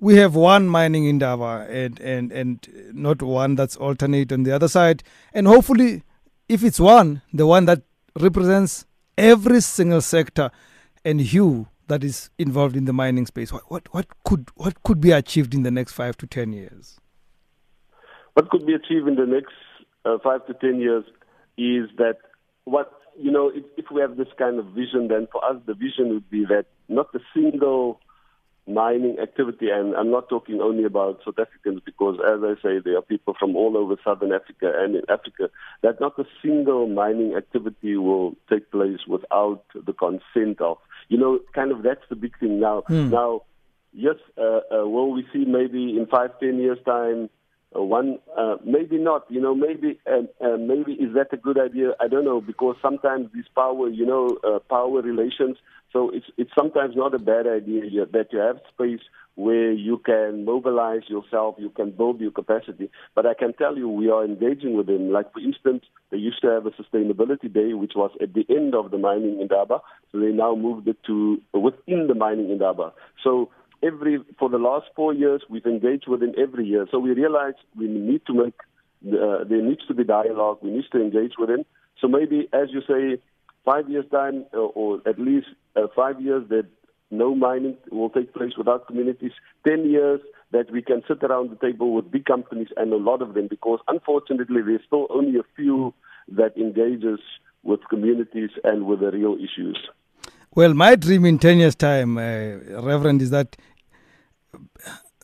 [0.00, 4.68] we have one mining Indaba and and and not one that's alternate on the other
[4.68, 6.02] side, and hopefully,
[6.48, 7.82] if it's one, the one that
[8.18, 8.84] represents
[9.20, 10.50] every single sector
[11.04, 13.52] and hue that is involved in the mining space.
[13.52, 16.98] What what what could what could be achieved in the next five to ten years?
[18.34, 19.52] What could be achieved in the next
[20.04, 21.04] uh, five to ten years
[21.58, 22.18] is that
[22.64, 25.74] what you know, if, if we have this kind of vision, then for us the
[25.74, 28.00] vision would be that not a single
[28.66, 32.96] mining activity, and I'm not talking only about South Africans because, as I say, there
[32.96, 35.50] are people from all over Southern Africa and in Africa,
[35.82, 41.40] that not a single mining activity will take place without the consent of, you know,
[41.54, 42.82] kind of that's the big thing now.
[42.88, 43.10] Mm.
[43.10, 43.42] Now,
[43.92, 47.30] yes, uh, uh, will we see maybe in five, ten years' time,
[47.74, 51.56] uh, one uh, maybe not you know maybe uh, uh, maybe is that a good
[51.56, 55.56] idea i don't know because sometimes these power you know uh, power relations
[55.92, 59.00] so it's it's sometimes not a bad idea that you have space
[59.34, 63.88] where you can mobilize yourself you can build your capacity but i can tell you
[63.88, 67.72] we are engaging with them like for instance they used to have a sustainability day
[67.74, 71.40] which was at the end of the mining indaba so they now moved it to
[71.52, 73.50] within the mining indaba so
[73.82, 76.86] every for the last four years we've engaged with them every year.
[76.90, 78.54] So we realize we need to make
[79.06, 80.58] uh, there needs to be dialogue.
[80.62, 81.64] We need to engage with them.
[82.00, 83.22] So maybe, as you say,
[83.64, 86.66] five years time, uh, or at least uh, five years that
[87.10, 89.32] no mining will take place without communities.
[89.66, 90.20] Ten years
[90.52, 93.48] that we can sit around the table with big companies and a lot of them,
[93.48, 95.94] because unfortunately there's still only a few
[96.28, 97.20] that engages
[97.62, 99.78] with communities and with the real issues.
[100.54, 103.56] Well, my dream in 10 years' time, uh, Reverend, is that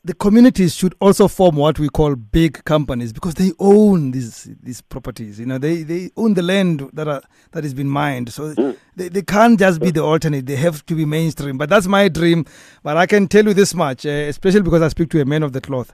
[0.07, 4.81] the communities should also form what we call big companies because they own these these
[4.81, 5.41] properties.
[5.41, 8.33] You know, they, they own the land that are that has been mined.
[8.33, 8.77] So mm.
[8.95, 10.47] they, they can't just be the alternate.
[10.47, 11.59] They have to be mainstream.
[11.59, 12.47] But that's my dream.
[12.85, 15.43] But I can tell you this much, uh, especially because I speak to a man
[15.43, 15.93] of the cloth.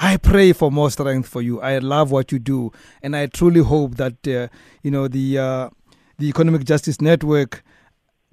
[0.00, 1.60] I pray for more strength for you.
[1.60, 4.48] I love what you do, and I truly hope that uh,
[4.82, 5.70] you know the uh,
[6.18, 7.62] the Economic Justice Network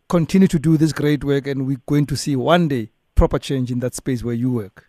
[0.07, 3.69] continue to do this great work, and we're going to see one day proper change
[3.69, 4.88] in that space where you work.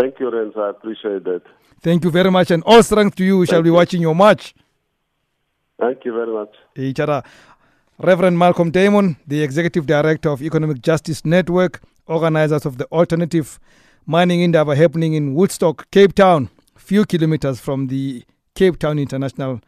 [0.00, 0.56] Thank you, Renz.
[0.56, 1.42] I appreciate that.
[1.82, 3.38] Thank you very much, and all strength to you.
[3.38, 4.54] We shall be watching your match.
[5.78, 6.54] Thank you very much.
[6.76, 7.22] Each other.
[7.98, 13.58] Reverend Malcolm Damon, the Executive Director of Economic Justice Network, organizers of the Alternative
[14.06, 19.60] Mining Indaba happening in Woodstock, Cape Town, few kilometers from the Cape Town International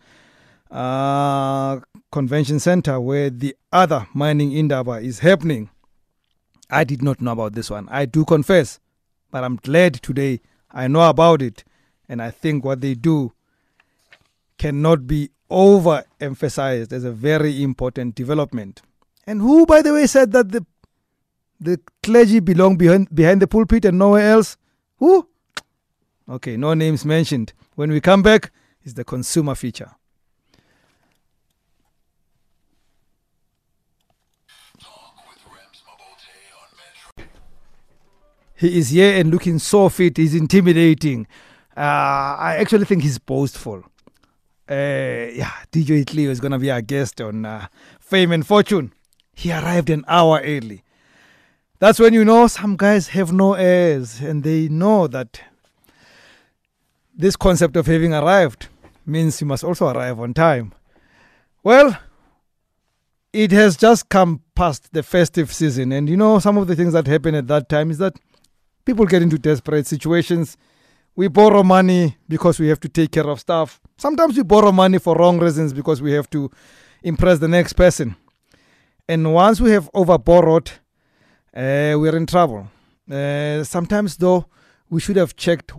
[0.71, 1.79] uh,
[2.11, 5.69] Convention Center, where the other mining Indaba is happening.
[6.71, 7.87] I did not know about this one.
[7.91, 8.81] I do confess,
[9.33, 11.65] but I'm glad today I know about it,
[12.09, 13.33] and I think what they do
[14.59, 18.83] cannot be overemphasized as a very important development.
[19.27, 20.65] And who, by the way, said that the
[21.59, 24.57] the clergy belong behind behind the pulpit and nowhere else?
[24.99, 25.29] Who?
[26.29, 27.53] Okay, no names mentioned.
[27.75, 28.53] When we come back,
[28.85, 29.93] is the consumer feature.
[38.63, 40.17] He is here and looking so fit.
[40.17, 41.27] He's intimidating.
[41.77, 43.83] Uh, I actually think he's boastful.
[44.71, 47.67] Uh, yeah, DJ Cleo is going to be our guest on uh,
[47.99, 48.93] Fame and Fortune.
[49.35, 50.85] He arrived an hour early.
[51.81, 55.41] That's when you know some guys have no airs and they know that
[57.13, 58.69] this concept of having arrived
[59.05, 60.73] means you must also arrive on time.
[61.65, 61.99] Well,
[63.33, 66.93] it has just come past the festive season, and you know, some of the things
[66.93, 68.21] that happen at that time is that
[68.85, 70.57] people get into desperate situations.
[71.15, 73.81] We borrow money because we have to take care of stuff.
[73.99, 76.51] Sometimes we borrow money for wrong reasons because we have to
[77.03, 78.17] impress the next person.
[79.09, 80.71] And once we have overborrowed,
[81.55, 82.69] uh, we're in trouble.
[83.11, 84.47] Uh, sometimes, though,
[84.89, 85.73] we should have checked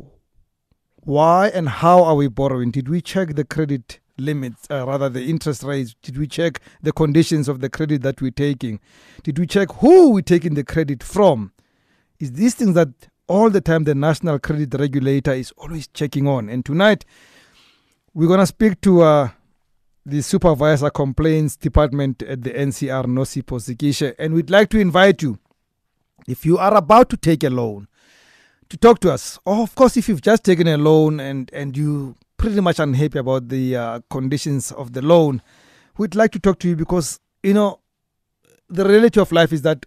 [0.97, 2.69] why and how are we borrowing.
[2.69, 5.95] Did we check the credit limits, uh, rather the interest rates?
[6.03, 8.79] Did we check the conditions of the credit that we're taking?
[9.23, 11.52] Did we check who we're taking the credit from?
[12.19, 12.89] Is these things that
[13.27, 16.49] all the time the National Credit Regulator is always checking on.
[16.49, 17.05] And tonight,
[18.13, 19.29] we're going to speak to uh,
[20.05, 25.39] the Supervisor Complaints Department at the NCR, Nosipho Zikishe, and we'd like to invite you,
[26.27, 27.87] if you are about to take a loan,
[28.69, 29.39] to talk to us.
[29.45, 33.19] Or, of course, if you've just taken a loan and, and you pretty much unhappy
[33.19, 35.41] about the uh, conditions of the loan,
[35.97, 37.79] we'd like to talk to you because, you know,
[38.69, 39.85] the reality of life is that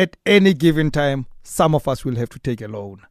[0.00, 3.02] at any given time, some of us will have to take a loan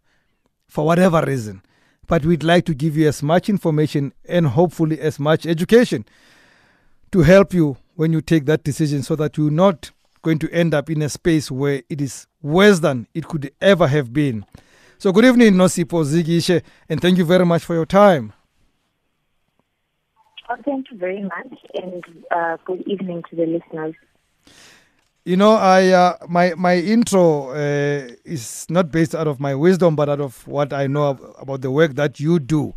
[0.67, 1.61] for whatever reason.
[2.07, 6.05] But we'd like to give you as much information and hopefully as much education
[7.11, 9.91] to help you when you take that decision so that you're not
[10.23, 13.87] going to end up in a space where it is worse than it could ever
[13.87, 14.43] have been.
[14.97, 18.33] So, good evening, Nosipho Zikishe, and thank you very much for your time.
[20.49, 22.03] Oh, thank you very much, and
[22.35, 23.93] uh, good evening to the listeners.
[25.25, 29.95] You know, I uh, my my intro uh, is not based out of my wisdom,
[29.95, 32.73] but out of what I know about the work that you do.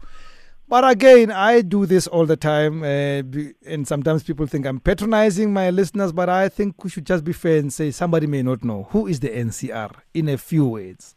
[0.69, 3.23] But again, I do this all the time, uh,
[3.67, 6.13] and sometimes people think I'm patronizing my listeners.
[6.13, 9.07] But I think we should just be fair and say somebody may not know who
[9.07, 11.15] is the NCR in a few words.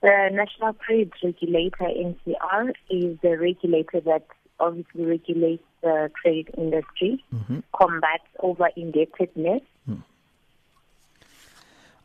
[0.00, 4.24] The National Credit Regulator (NCR) is the regulator that
[4.60, 7.60] obviously regulates the trade industry, mm-hmm.
[7.74, 9.62] combats over indebtedness.
[9.88, 10.02] Mm.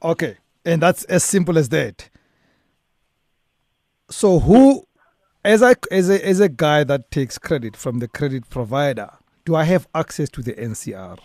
[0.01, 2.09] Okay, and that's as simple as that.
[4.09, 4.85] So, who,
[5.43, 9.09] as a as a as a guy that takes credit from the credit provider,
[9.45, 11.19] do I have access to the NCR?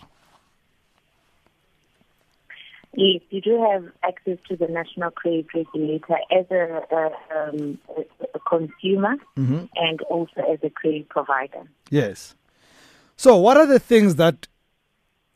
[2.93, 7.79] Yes, you do have access to the National Credit Regulator as a, a, um,
[8.35, 9.65] a consumer mm-hmm.
[9.75, 11.63] and also as a credit provider.
[11.89, 12.35] Yes.
[13.15, 14.47] So, what are the things that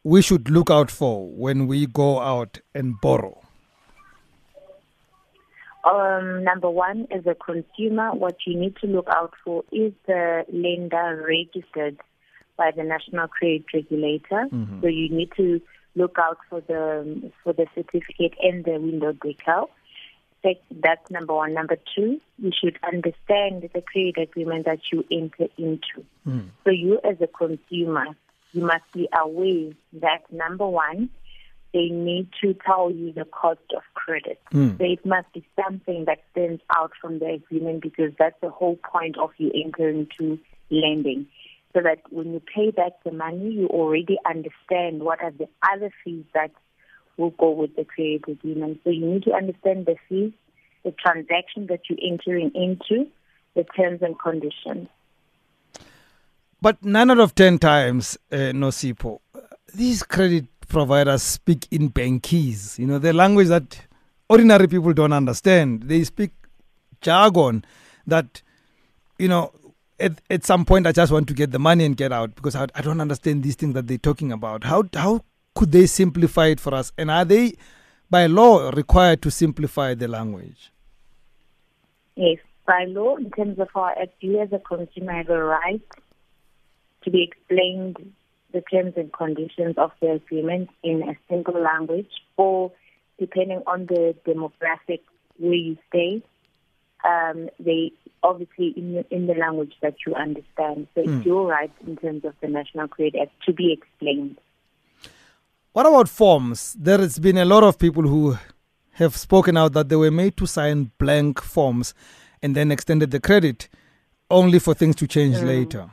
[0.03, 3.41] we should look out for when we go out and borrow?
[5.85, 10.43] Um, number one, as a consumer, what you need to look out for is the
[10.51, 11.99] lender registered
[12.57, 14.47] by the National Credit Regulator.
[14.51, 14.81] Mm-hmm.
[14.81, 15.61] So you need to
[15.95, 19.69] look out for the for the certificate and the window decal.
[20.69, 21.55] That's number one.
[21.55, 26.05] Number two, you should understand the credit agreement that you enter into.
[26.27, 26.49] Mm.
[26.63, 28.05] So you as a consumer,
[28.53, 29.71] you must be aware
[30.01, 31.09] that number one,
[31.73, 34.39] they need to tell you the cost of credit.
[34.53, 34.77] Mm.
[34.77, 38.75] So it must be something that stands out from the agreement because that's the whole
[38.75, 40.39] point of you entering into
[40.69, 41.25] lending
[41.75, 45.91] so that when you pay back the money, you already understand what are the other
[46.03, 46.51] fees that
[47.17, 48.79] will go with the credit agreement.
[48.85, 50.31] So you need to understand the fees,
[50.85, 53.07] the transaction that you're entering into,
[53.55, 54.87] the terms and conditions.
[56.61, 59.19] But nine out of ten times, uh, Nosipho,
[59.73, 63.81] these credit providers speak in bankese, you know, the language that
[64.29, 65.83] ordinary people don't understand.
[65.83, 66.31] They speak
[67.01, 67.65] jargon
[68.07, 68.41] that,
[69.19, 69.51] you know,
[69.99, 72.55] at, at some point I just want to get the money and get out because
[72.55, 74.63] I, I don't understand these things that they're talking about.
[74.63, 75.21] How how
[75.53, 76.91] could they simplify it for us?
[76.97, 77.53] And are they
[78.09, 80.71] by law required to simplify the language?
[82.15, 85.81] Yes, by law, in terms of our act, you as a consumer have a right
[87.03, 88.13] to be explained
[88.51, 92.71] the terms and conditions of the agreement in a single language, or
[93.19, 95.01] depending on the demographic
[95.37, 96.23] where you stay,
[97.03, 97.91] um, they
[98.25, 100.87] obviously in the, in the language that you understand.
[100.95, 101.03] So mm.
[101.03, 101.21] it's hmm.
[101.21, 104.37] your right in terms of the National Credit Act to be explained.
[105.73, 106.75] What about forms?
[106.79, 108.37] There has been a lot of people who
[108.93, 111.93] have spoken out that they were made to sign blank forms
[112.41, 113.67] and then extended the credit
[114.31, 115.45] only for things to change mm.
[115.45, 115.89] later.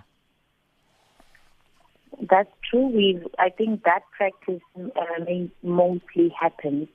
[2.30, 2.87] That's true.
[2.87, 5.24] We, I think that practice uh,
[5.62, 6.89] mostly happens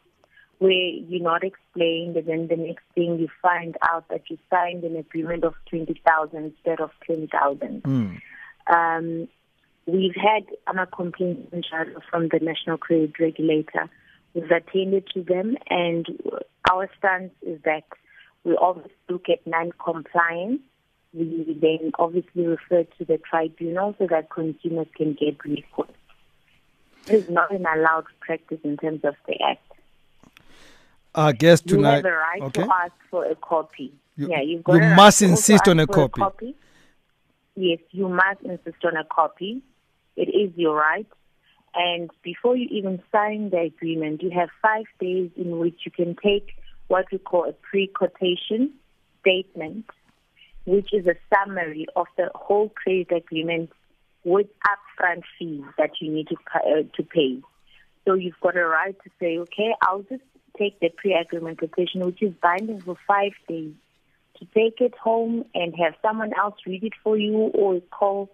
[0.60, 4.84] where you're not explained, and then the next thing you find out that you signed
[4.84, 7.84] an agreement of 20,000 instead of 20,000.
[7.84, 8.22] Mm.
[8.68, 9.28] Um,
[9.88, 13.90] We've had um, a complaint in charge from the National Credit Regulator.
[14.34, 16.06] We've attended to them, and
[16.70, 17.86] our stance is that
[18.44, 20.60] we always look at non-compliance.
[21.14, 25.90] We then obviously refer to the tribunal so that consumers can get recourse.
[27.08, 29.67] It is not an allowed practice in terms of the Act.
[31.16, 32.04] Our guest tonight.
[32.04, 32.64] You right okay.
[32.64, 33.94] to ask for a copy.
[34.16, 36.22] You, yeah, you've got you must insist on a a copy.
[36.22, 36.56] copy.
[37.56, 39.62] Yes, you must insist on a copy.
[40.16, 41.08] It is your right.
[41.74, 46.16] And before you even sign the agreement, you have five days in which you can
[46.24, 46.56] take
[46.88, 48.74] what we call a pre-quotation
[49.22, 49.86] statement,
[50.66, 53.72] which is a summary of the whole credit agreement
[54.24, 57.40] with upfront fees that you need to, uh, to pay.
[58.06, 60.24] So you've got a right to say, okay, I'll just
[60.58, 63.74] take the pre-agreement quotation, which is binding for five days,
[64.40, 68.30] to take it home and have someone else read it for you or call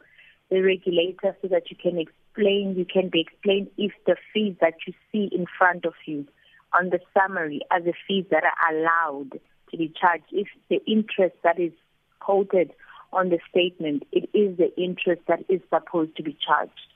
[0.49, 4.73] the regulator so that you can explain, you can be explained if the fees that
[4.85, 6.27] you see in front of you
[6.73, 9.39] on the summary are the fees that are allowed
[9.71, 10.25] to be charged.
[10.31, 11.71] If the interest that is
[12.19, 12.71] quoted
[13.11, 16.92] on the statement, it is the interest that is supposed to be charged.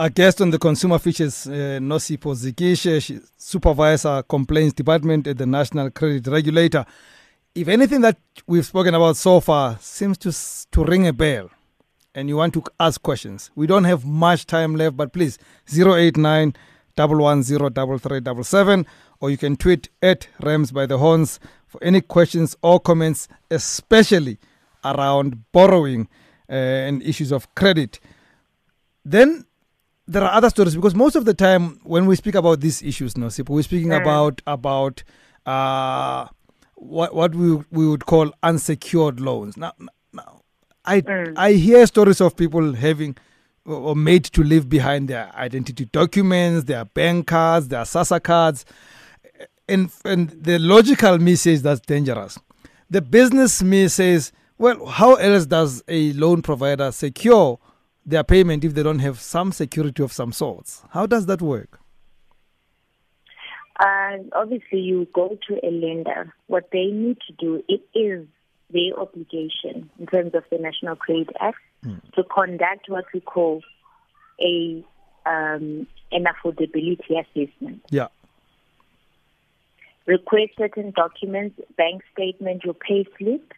[0.00, 5.90] Our guest on the Consumer Features, uh, Nosipho Zikishe, Supervisor Complaints Department at the National
[5.90, 6.86] Credit Regulator.
[7.54, 10.32] If anything that we've spoken about so far seems to
[10.70, 11.50] to ring a bell,
[12.14, 15.36] and you want to ask questions, we don't have much time left, but please
[15.70, 16.54] 089
[16.96, 18.86] 110
[19.20, 24.38] or you can tweet at Rams by the Horns for any questions or comments, especially
[24.82, 26.08] around borrowing
[26.48, 28.00] uh, and issues of credit.
[29.04, 29.44] Then
[30.10, 33.16] there are other stories because most of the time when we speak about these issues,
[33.16, 34.00] no, we're speaking Mm.
[34.00, 35.02] about about
[35.46, 36.26] uh,
[36.74, 39.56] what what we we would call unsecured loans.
[39.56, 39.72] Now,
[40.12, 40.40] now
[40.84, 41.34] I Mm.
[41.36, 43.16] I hear stories of people having
[43.64, 48.64] or or made to leave behind their identity documents, their bank cards, their SASA cards,
[49.68, 52.38] and and the logical me says that's dangerous.
[52.90, 57.58] The business me says, well, how else does a loan provider secure
[58.10, 60.82] their payment if they don't have some security of some sorts?
[60.90, 61.80] How does that work?
[63.78, 66.34] And obviously, you go to a lender.
[66.48, 68.26] What they need to do, it is
[68.70, 71.58] their obligation in terms of the National Credit Act
[72.14, 73.62] to conduct what we call
[74.40, 74.84] a
[75.26, 77.84] um, an affordability assessment.
[77.90, 78.08] Yeah.
[80.06, 83.52] Request certain documents, bank statement, your pay slip.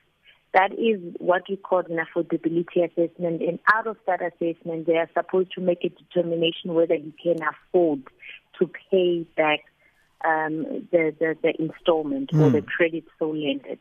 [0.54, 3.40] That is what we call an affordability assessment.
[3.42, 7.38] And out of that assessment, they are supposed to make a determination whether you can
[7.42, 8.02] afford
[8.58, 9.60] to pay back
[10.24, 13.78] um, the, the, the installment or the credit so lended.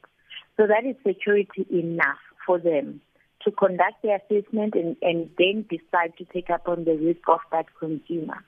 [0.58, 3.02] So that is security enough for them
[3.44, 7.40] to conduct the assessment and, and then decide to take up on the risk of
[7.52, 8.44] that consumer.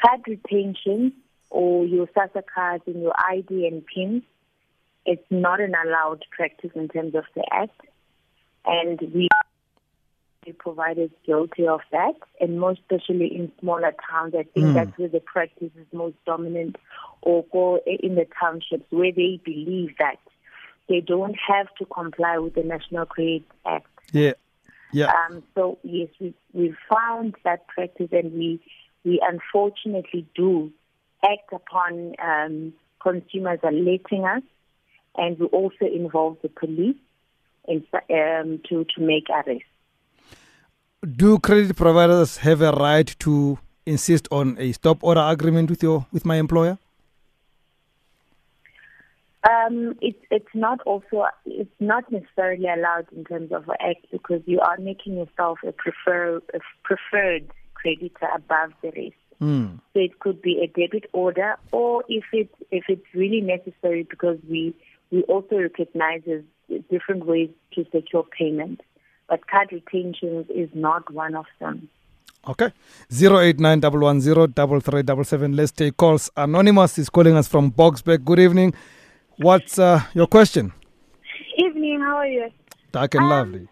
[0.00, 1.12] Card retention
[1.50, 4.22] or your SASA cards and your ID and PIN,
[5.06, 7.80] it's not an allowed practice in terms of the Act.
[8.64, 9.28] And we
[10.44, 14.34] the providers guilty of that, and most especially in smaller towns.
[14.38, 16.76] I think that's where the practice is most dominant,
[17.20, 20.18] or go in the townships where they believe that
[20.88, 23.86] they don't have to comply with the National Credit Act.
[24.12, 24.34] Yeah.
[24.92, 25.12] Yeah.
[25.28, 28.60] Um, so yes, we we found that practice, and we
[29.04, 30.72] we unfortunately do
[31.24, 34.42] act upon um, consumers alerting us,
[35.16, 36.96] and we also involve the police
[37.68, 39.64] in, um, to to make arrests.
[41.16, 46.06] Do credit providers have a right to insist on a stop order agreement with your
[46.12, 46.78] with my employer?
[49.48, 54.58] Um, it's it's not also it's not necessarily allowed in terms of act because you
[54.60, 59.14] are making yourself a prefer a preferred creditor above the rest.
[59.40, 59.80] Mm.
[59.92, 64.38] So it could be a debit order, or if it if it's really necessary, because
[64.48, 64.74] we
[65.10, 66.22] we also recognize
[66.90, 68.80] different ways to secure payment,
[69.28, 71.88] but card retentions is not one of them.
[72.48, 72.70] Okay.
[73.10, 75.56] 0891103377.
[75.56, 76.30] Let's take calls.
[76.36, 78.24] Anonymous is calling us from Boksburg.
[78.24, 78.72] Good evening.
[79.38, 80.72] What's uh, your question?
[81.58, 82.48] Evening, how are you?
[82.92, 83.68] Dark and Um, lovely.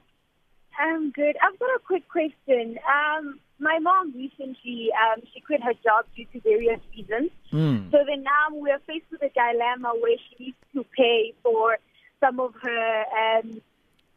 [0.78, 1.36] I'm good.
[1.40, 2.78] I've got a quick question.
[2.88, 7.30] Um, my mom recently, um, she quit her job due to various reasons.
[7.52, 7.90] Mm.
[7.90, 11.78] So then now we're faced with a dilemma where she needs to pay for
[12.20, 13.60] some of her um,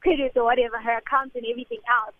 [0.01, 2.15] credit or whatever, her accounts and everything else.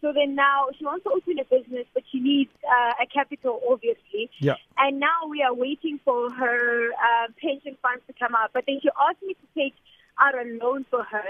[0.00, 3.60] So then now she wants to open a business, but she needs uh, a capital,
[3.68, 4.30] obviously.
[4.38, 4.54] Yeah.
[4.76, 8.50] And now we are waiting for her uh, pension funds to come out.
[8.52, 9.74] But then she asked me to take
[10.20, 11.24] out a loan for her.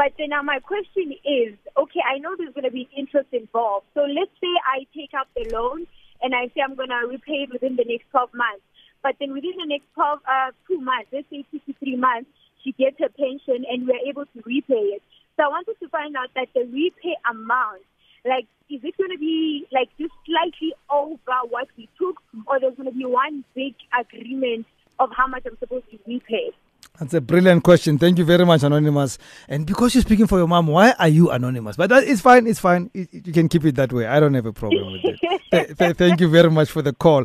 [0.00, 3.84] But then now my question is, okay, I know there's going to be interest involved.
[3.92, 5.86] So let's say I take out the loan
[6.22, 8.64] and I say I'm going to repay it within the next 12 months.
[9.02, 12.30] But then within the next 12, uh, two months, let's say two to three months,
[12.64, 15.02] she gets her pension and we're able to repay it.
[15.36, 17.84] So I wanted to find out that the repay amount,
[18.24, 22.76] like, is it going to be like just slightly over what we took, or there's
[22.76, 24.64] going to be one big agreement
[24.98, 26.52] of how much I'm supposed to repay?
[26.98, 27.98] That's a brilliant question.
[27.98, 29.18] Thank you very much, Anonymous.
[29.48, 31.76] And because you're speaking for your mom, why are you anonymous?
[31.76, 32.46] But that is fine.
[32.46, 32.90] It's fine.
[32.94, 34.06] You can keep it that way.
[34.06, 35.20] I don't have a problem with it.
[35.50, 37.24] Th- th- thank you very much for the call.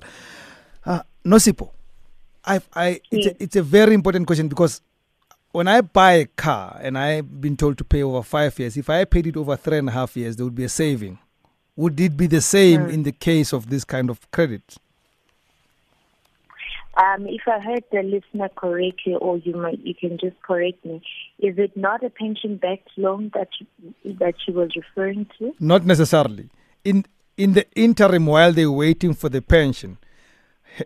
[0.85, 1.69] Uh, Nosipho,
[2.45, 4.81] I, I, it's, a, it's a very important question because
[5.51, 8.89] when I buy a car and I've been told to pay over five years, if
[8.89, 11.19] I paid it over three and a half years, there would be a saving.
[11.75, 14.77] Would it be the same in the case of this kind of credit?
[16.97, 21.01] Um, if I heard the listener correctly, or you might, you can just correct me.
[21.39, 25.53] Is it not a pension-backed loan that you, that she was referring to?
[25.59, 26.49] Not necessarily.
[26.83, 27.05] In
[27.37, 29.97] in the interim, while they're waiting for the pension,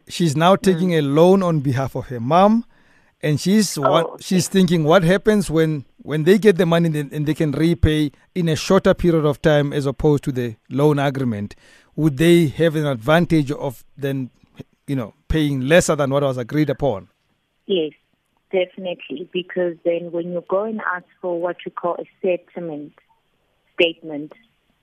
[0.08, 2.66] she's now taking a loan on behalf of her mom,
[3.22, 4.24] and she's what okay.
[4.24, 4.84] she's thinking.
[4.84, 8.96] What happens when when they get the money and they can repay in a shorter
[8.96, 11.56] period of time as opposed to the loan agreement?
[11.96, 14.32] Would they have an advantage of then,
[14.88, 17.08] you know, paying lesser than what was agreed upon?
[17.68, 17.92] Yes,
[18.52, 19.30] definitely.
[19.32, 22.94] Because then when you go and ask for what you call a settlement
[23.76, 24.34] statement,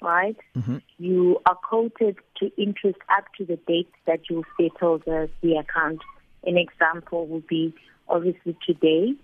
[0.01, 0.79] right, mm-hmm.
[0.99, 6.01] you are quoted to interest up to the date that you settle the, the account.
[6.45, 7.75] An example would be
[8.09, 9.15] obviously today,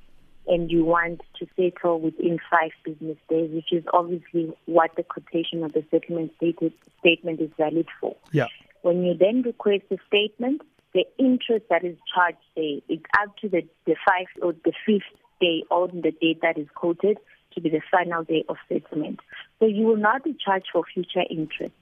[0.48, 5.62] and you want to settle within five business days, which is obviously what the quotation
[5.62, 8.16] of the settlement stated, statement is valid for.
[8.32, 8.48] Yeah.
[8.82, 10.62] When you then request a statement,
[10.94, 15.02] the interest that is charged there is up to the, the five or the fifth
[15.40, 17.18] day on the date that is quoted
[17.54, 19.20] to be the final day of settlement.
[19.58, 21.74] So you will not be charged for future interest.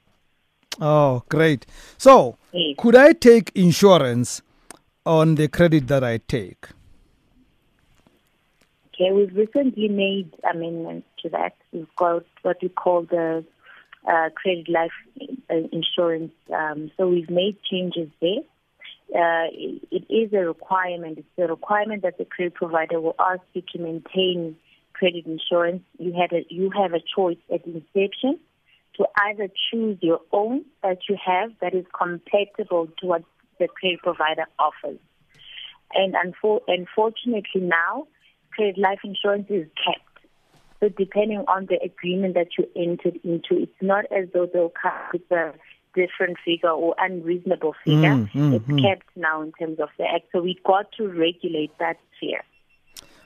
[0.80, 1.66] Oh, great.
[1.98, 2.76] So, Yes.
[2.78, 4.42] could I take insurance
[5.04, 6.66] on the credit that I take?
[8.94, 11.54] Okay, we've recently made amendments to that.
[11.72, 13.44] We've got what we call the
[14.06, 14.92] uh, credit life
[15.50, 16.32] uh, insurance.
[16.54, 18.42] Um, so we've made changes there.
[19.12, 21.18] Uh, it, is a requirement.
[21.18, 24.56] It's a requirement that the credit provider will ask you to maintain
[24.92, 25.82] credit insurance.
[25.98, 28.38] You had a, you have a choice at inception
[28.96, 33.24] to either choose your own that you have that is compatible to what
[33.58, 34.98] the credit provider offers.
[35.92, 38.06] And unfor- unfortunately now,
[38.52, 40.26] credit life insurance is capped.
[40.80, 44.92] So depending on the agreement that you entered into, it's not as though they'll come
[45.12, 45.52] with a
[45.94, 48.10] different figure or unreasonable figure.
[48.10, 48.82] Mm, mm, it's mm.
[48.82, 50.26] capped now in terms of the act.
[50.32, 52.42] So we got to regulate that sphere.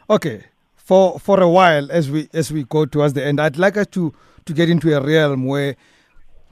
[0.09, 0.45] Okay.
[0.77, 3.87] For for a while as we as we go towards the end, I'd like us
[3.93, 4.12] to
[4.45, 5.77] to get into a realm where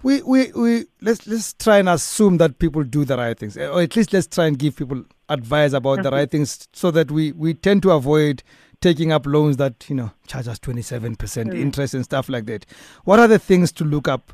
[0.03, 3.59] we we, we let's let's try and assume that people do the right things.
[3.59, 7.11] Or at least let's try and give people advice about the right things so that
[7.11, 8.43] we, we tend to avoid
[8.81, 12.47] taking up loans that, you know, charge us twenty seven percent interest and stuff like
[12.47, 12.65] that.
[13.05, 14.33] What are the things to look up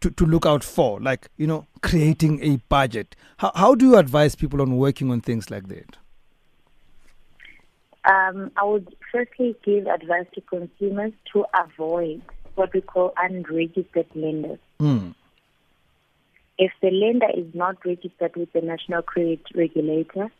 [0.00, 1.00] to, to look out for?
[1.00, 3.16] Like, you know, creating a budget.
[3.38, 5.96] How how do you advise people on working on things like that?
[8.04, 12.22] Um, I would firstly give advice to consumers to avoid
[12.54, 14.58] what we call unregistered lenders.
[14.80, 15.14] Mm.
[16.58, 20.30] If the lender is not registered with the National Credit Regulator,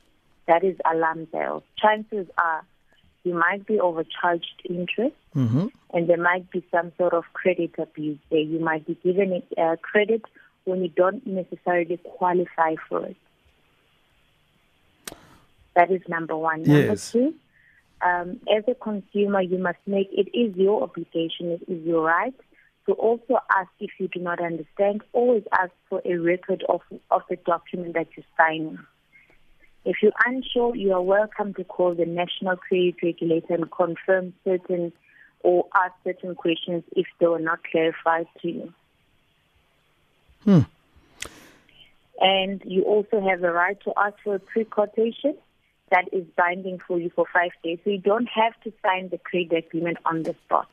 [0.46, 1.62] that is alarm bells.
[1.78, 2.64] Chances are
[3.24, 8.18] you might be overcharged interest hmm and there might be some sort of credit abuse
[8.28, 8.40] there.
[8.40, 10.22] You might be given uh, credit
[10.64, 13.16] when you don't necessarily qualify for it.
[15.76, 16.62] That is number one.
[16.64, 17.12] Number Yes.
[17.12, 17.32] two,
[18.04, 22.34] um, as a consumer, you must make it is your obligation, it is your right
[22.86, 25.02] to also ask if you do not understand.
[25.12, 28.78] Always ask for a record of of the document that you're signing.
[29.84, 34.92] If you're unsure, you are welcome to call the National Credit Regulator and confirm certain
[35.40, 38.72] or ask certain questions if they were not clarified to you.
[40.44, 40.60] Hmm.
[42.18, 45.36] And you also have the right to ask for a pre-quotation
[45.90, 47.78] that is binding for you for five days.
[47.84, 50.68] So you don't have to sign the credit agreement on the spot.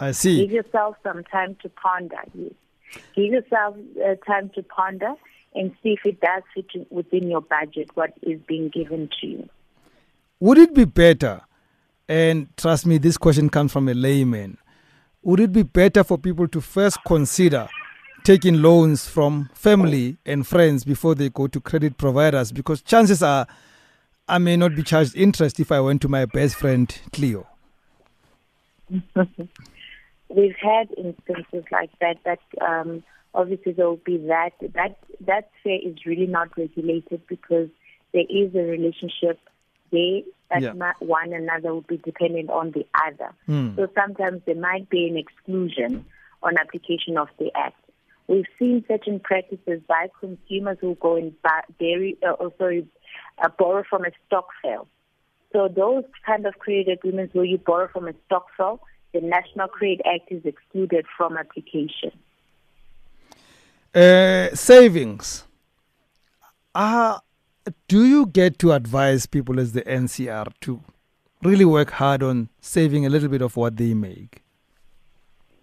[0.00, 0.40] I see.
[0.40, 2.16] Give yourself some time to ponder.
[2.34, 2.52] Yes.
[3.14, 5.14] Give yourself uh, time to ponder
[5.56, 9.48] and see if it does fit within your budget, what is being given to you.
[10.38, 11.40] Would it be better,
[12.08, 14.58] and trust me, this question comes from a layman,
[15.22, 17.68] would it be better for people to first consider
[18.22, 22.52] taking loans from family and friends before they go to credit providers?
[22.52, 23.46] Because chances are
[24.28, 27.46] I may not be charged interest if I went to my best friend Cleo.
[30.28, 32.18] We've had instances like that.
[32.24, 33.04] That um,
[33.36, 37.68] obviously there will be that that that sphere is really not regulated because
[38.12, 39.38] there is a relationship
[39.92, 40.92] there that Yeah.
[41.00, 43.30] one another will be dependent on the other.
[43.48, 43.76] Mm.
[43.76, 46.04] So sometimes there might be an exclusion
[46.42, 47.80] on application of the act.
[48.28, 52.86] We've seen certain practices by consumers who go and buy dairy, uh, or sorry,
[53.38, 54.88] uh, borrow from a stock sale.
[55.52, 58.80] So those kind of credit agreements where you borrow from a stock sale,
[59.12, 62.12] the National Credit Act is excluded from application.
[63.96, 65.44] Uh, savings.
[66.74, 67.18] Uh,
[67.88, 70.82] do you get to advise people as the NCR to
[71.42, 74.42] really work hard on saving a little bit of what they make?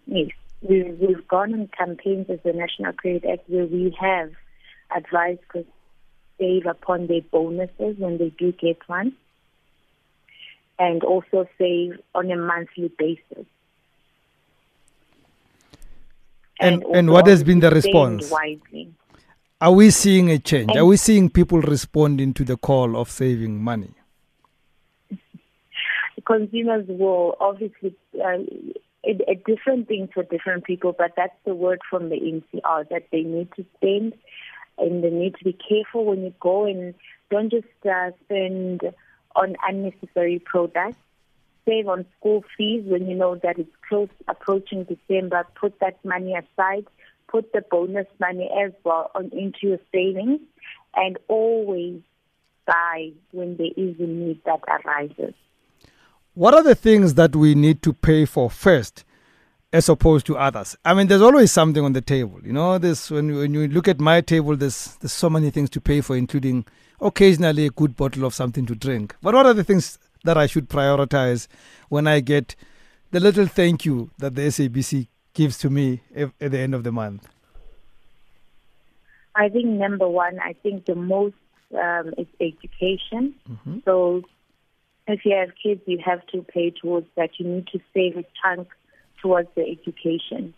[0.08, 0.32] Yes,
[0.68, 4.32] we've, we've gone on campaigns as the National Credit Act where we have
[4.96, 5.64] advised to
[6.40, 9.14] save upon their bonuses when they do get one,
[10.80, 13.46] and also save on a monthly basis.
[16.60, 18.30] And- and what has been the response?
[18.32, 18.94] Wisely.
[19.60, 20.76] Are we seeing a change?
[20.76, 23.92] Are we seeing people responding to the call of saving money?
[26.26, 27.94] consumers will obviously
[28.24, 28.38] uh,
[29.06, 33.08] a, a different thing for different people, but that's the word from the NCR that
[33.12, 34.14] they need to spend
[34.78, 36.94] and they need to be careful when you go and
[37.30, 38.82] don't just uh, spend
[39.36, 40.98] on unnecessary products.
[41.66, 45.48] Save on school fees when you know that it's close approaching December.
[45.56, 46.86] Put that money aside.
[47.28, 50.40] Put the bonus money as well on into your savings,
[50.96, 52.02] and always
[52.66, 55.34] buy when there is a need that arises.
[56.36, 59.04] What are the things that we need to pay for first
[59.72, 60.76] as opposed to others?
[60.84, 62.40] I mean, there's always something on the table.
[62.44, 65.50] You know, this when you, when you look at my table, there's there's so many
[65.50, 66.66] things to pay for, including
[67.02, 69.16] occasionally a good bottle of something to drink.
[69.22, 71.48] But what are the things that I should prioritize
[71.90, 72.56] when I get
[73.12, 76.84] the little thank you that the SABC gives to me at at the end of
[76.84, 77.28] the month?
[79.36, 81.36] I think number one, I think the most
[81.74, 83.36] um, is education.
[83.50, 83.80] Mm-hmm.
[83.86, 84.24] So
[85.08, 87.32] if you have kids, you have to pay towards that.
[87.40, 88.68] You need to save a chunk
[89.22, 90.54] towards the education.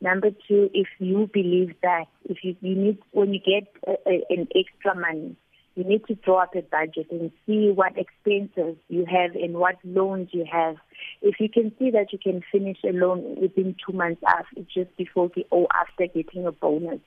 [0.00, 4.24] Number two, if you believe that if you, you need when you get a, a,
[4.28, 5.36] an extra money,
[5.76, 9.76] you need to draw up a budget and see what expenses you have and what
[9.84, 10.76] loans you have.
[11.20, 14.96] If you can see that you can finish a loan within two months after, just
[14.96, 17.00] before the, or after getting a bonus,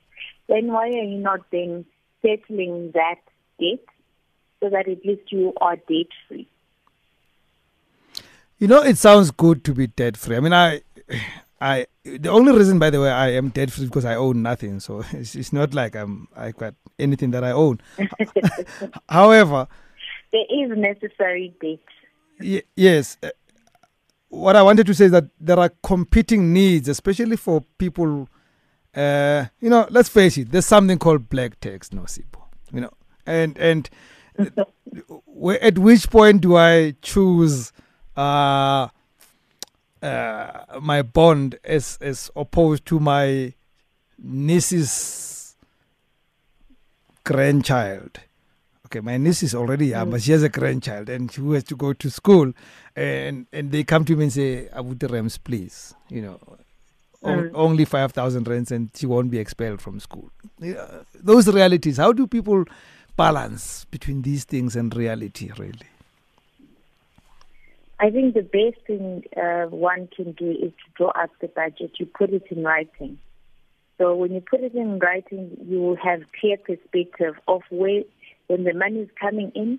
[0.48, 1.84] then why are you not then
[2.22, 3.16] settling that
[3.58, 3.84] debt
[4.60, 6.48] so that at least you are debt free?
[8.58, 10.36] You know, it sounds good to be debt free.
[10.36, 10.82] I mean, I,
[11.60, 11.86] I.
[12.18, 14.80] The only reason, by the way, I am debt free because I own nothing.
[14.80, 17.80] So it's, it's not like I'm I got anything that I own.
[19.08, 19.68] However,
[20.32, 21.78] There is necessary debt.
[22.40, 23.28] y- yes, uh,
[24.28, 28.28] what I wanted to say is that there are competing needs, especially for people.
[28.94, 30.50] Uh, you know, let's face it.
[30.50, 32.42] There's something called black tax, Nosipho.
[32.72, 32.92] You know,
[33.26, 33.88] and and
[35.60, 37.72] at which point do I choose
[38.16, 38.88] uh,
[40.02, 43.52] uh, my bond as as opposed to my
[44.18, 45.56] niece's
[47.24, 48.20] grandchild?
[48.86, 51.76] Okay, my niece is already young, but she has a grandchild and she has to
[51.76, 52.52] go to school,
[52.96, 56.40] and and they come to me and say, "Abuti Rams, please, you know."
[57.22, 57.50] Mm.
[57.54, 60.30] Only five thousand rands, and she won't be expelled from school.
[60.58, 61.98] Yeah, those realities.
[61.98, 62.64] How do people
[63.14, 65.50] balance between these things and reality?
[65.58, 65.86] Really,
[68.00, 71.92] I think the best thing uh, one can do is to draw up the budget.
[71.98, 73.18] You put it in writing.
[73.98, 78.02] So when you put it in writing, you will have clear perspective of where
[78.46, 79.78] when the money is coming in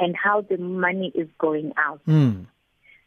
[0.00, 2.00] and how the money is going out.
[2.08, 2.46] mm.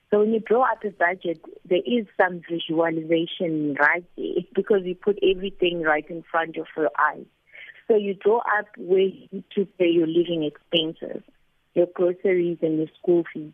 [0.09, 4.95] So when you draw up a budget, there is some visualization right there because you
[4.95, 7.25] put everything right in front of your eyes.
[7.89, 11.21] So you draw up where you to pay your living expenses,
[11.73, 13.51] your groceries and your school fees.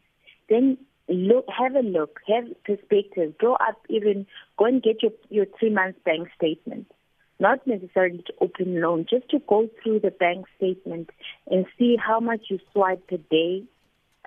[0.49, 0.77] Then
[1.09, 3.37] look, have a look, have perspective.
[3.39, 4.25] Draw up even,
[4.57, 6.91] go and get your, your three months bank statement.
[7.39, 11.09] Not necessarily to open loan, just to go through the bank statement
[11.49, 13.63] and see how much you swipe per day,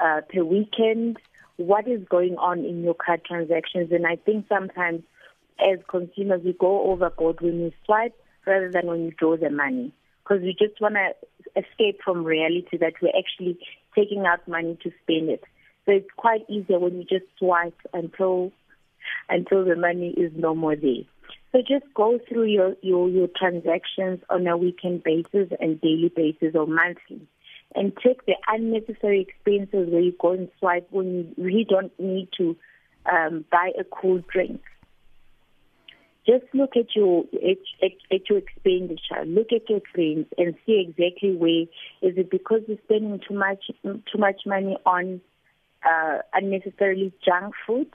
[0.02, 1.18] uh, per weekend,
[1.56, 3.92] what is going on in your card transactions.
[3.92, 5.02] And I think sometimes
[5.60, 8.14] as consumers, we go overboard when we swipe
[8.46, 9.92] rather than when you draw the money.
[10.24, 11.12] Because we just want to
[11.56, 13.58] escape from reality that we're actually
[13.94, 15.44] taking out money to spend it.
[15.84, 18.52] So it's quite easier when you just swipe until
[19.28, 21.04] until the money is no more there.
[21.50, 26.54] So just go through your, your, your transactions on a weekend basis and daily basis
[26.54, 27.26] or monthly
[27.74, 31.06] and check the unnecessary expenses where you go and swipe when
[31.36, 32.56] you really don't need to
[33.10, 34.60] um, buy a cool drink.
[36.24, 39.24] Just look at your at, at, at your expenditure.
[39.26, 41.62] Look at your trends and see exactly where
[42.00, 45.20] is it because you're spending too much too much money on
[45.88, 47.88] uh, unnecessarily junk food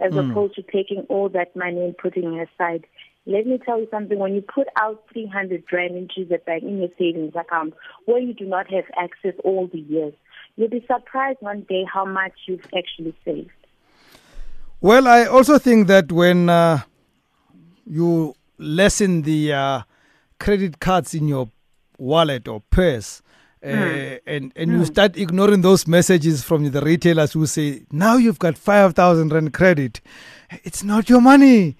[0.00, 0.30] as mm.
[0.30, 2.84] opposed to taking all that money and putting it aside.
[3.24, 4.18] Let me tell you something.
[4.18, 7.74] When you put out 300 rand into the bank in your savings account,
[8.06, 10.12] where you do not have access all the years,
[10.56, 13.50] you'll be surprised one day how much you've actually saved.
[14.80, 16.80] Well, I also think that when uh,
[17.86, 19.82] you lessen the uh,
[20.40, 21.48] credit cards in your
[21.98, 23.22] wallet or purse,
[23.70, 24.20] mm.
[24.26, 24.78] and and mm.
[24.78, 29.32] you start ignoring those messages from the retailers who say now you've got five thousand
[29.32, 30.00] rand credit,
[30.64, 31.76] it's not your money.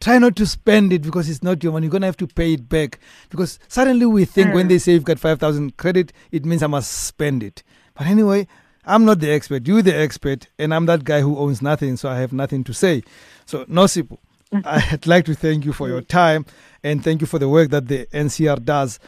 [0.00, 1.84] Try not to spend it because it's not your money.
[1.84, 4.54] You're gonna have to pay it back because suddenly we think mm.
[4.54, 7.62] when they say you've got five thousand credit, it means I must spend it.
[7.94, 8.46] But anyway,
[8.84, 9.66] I'm not the expert.
[9.68, 12.72] You're the expert, and I'm that guy who owns nothing, so I have nothing to
[12.72, 13.02] say.
[13.44, 14.18] So, Nosipho,
[14.52, 16.46] I'd like to thank you for your time
[16.82, 18.98] and thank you for the work that the NCR does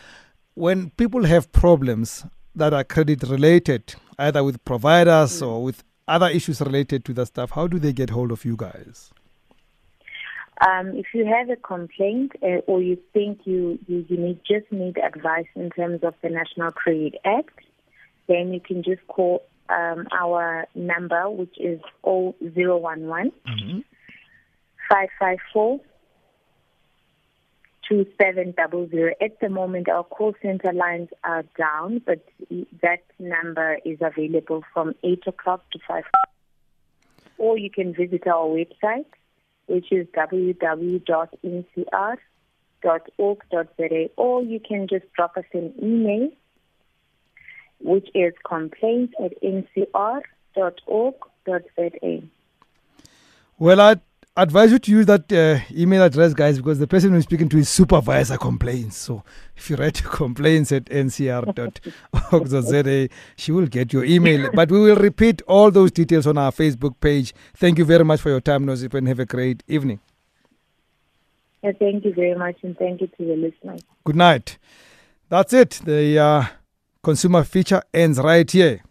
[0.55, 2.25] when people have problems
[2.55, 5.49] that are credit related, either with providers mm.
[5.49, 8.57] or with other issues related to that stuff, how do they get hold of you
[8.57, 9.11] guys?
[10.61, 14.71] Um, if you have a complaint uh, or you think you, you, you need, just
[14.71, 17.59] need advice in terms of the National Credit Act,
[18.29, 23.79] then you can just call um, our number, which is 011 mm-hmm.
[24.89, 25.81] 554
[27.89, 29.15] 2700.
[29.21, 32.25] At the moment, our call center lines are down, but
[32.83, 36.05] that number is available from 8 o'clock to 5
[37.39, 39.07] Or you can visit our website,
[39.67, 41.01] which is www.ncr.org.za,
[44.17, 46.31] or you can just drop us an email,
[47.81, 50.33] which is complaints at ncr.org.za.
[53.59, 53.97] Well, I
[54.37, 57.57] advise you to use that uh, email address, guys, because the person who's speaking to
[57.57, 58.97] his supervisor complains.
[58.97, 59.23] So
[59.57, 61.49] if you write complaints at ncr.org.za,
[63.37, 64.51] she will get your email.
[64.55, 67.35] but we will repeat all those details on our Facebook page.
[67.55, 70.01] Thank you very much for your time, Nozip, and have a great evening.
[71.63, 73.83] Yeah, thank you very much, and thank you to the listeners.
[74.05, 74.59] Good night.
[75.29, 75.81] That's it.
[75.85, 76.45] The uh,
[77.03, 78.83] consumer feature ends right here.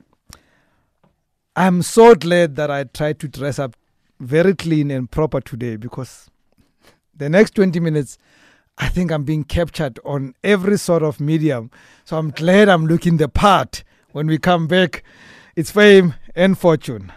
[1.54, 3.76] I'm so glad that I tried to dress up
[4.22, 6.30] very clean and proper today because
[7.16, 8.18] the next 20 minutes,
[8.78, 11.72] I think I'm being captured on every sort of medium.
[12.06, 15.04] So I'm glad I'm looking the part when we come back.
[15.56, 17.12] It's fame and fortune.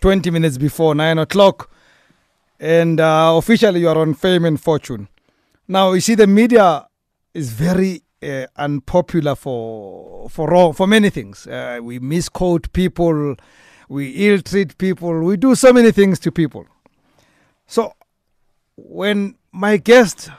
[0.00, 1.70] 20 minutes before 9 o'clock.
[2.60, 5.08] And uh, officially, you are on fame and fortune.
[5.66, 6.86] Now, you see, the media
[7.32, 11.46] is very uh, unpopular for for for many things.
[11.46, 13.36] Uh, we misquote people,
[13.88, 16.66] we ill treat people, we do so many things to people.
[17.66, 17.92] So
[18.76, 20.30] when my guest,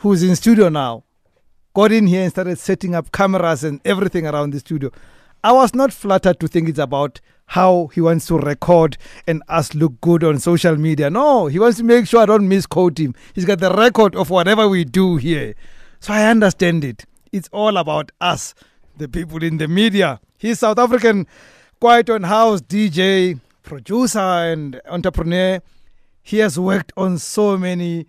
[0.00, 1.04] who's in studio now,
[1.74, 4.90] got in here and started setting up cameras and everything around the studio,
[5.44, 9.74] I was not flattered to think it's about how he wants to record and us
[9.74, 11.10] look good on social media.
[11.10, 13.14] No, he wants to make sure I don't misquote him.
[13.34, 15.54] He's got the record of whatever we do here.
[16.00, 17.04] So I understand it.
[17.32, 18.54] It's all about us,
[18.98, 20.20] the people in the media.
[20.36, 21.26] He's South African,
[21.80, 25.60] kwaito and house DJ, producer, and entrepreneur.
[26.22, 28.06] He has worked on so many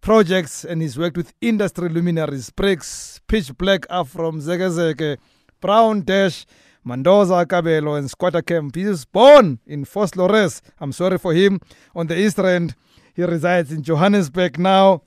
[0.00, 5.18] projects and he's worked with industry luminaries, Bricks, Pitch Black Afro, Mzekezeke,
[5.60, 6.44] Brown Dash,
[6.84, 8.74] Mandoza Kabelo, and Squatter Camp.
[8.74, 10.60] He was born in Vosloorus.
[10.80, 11.60] I'm sorry for him.
[11.94, 12.74] On the East Rand,
[13.14, 15.02] he resides in Johannesburg now.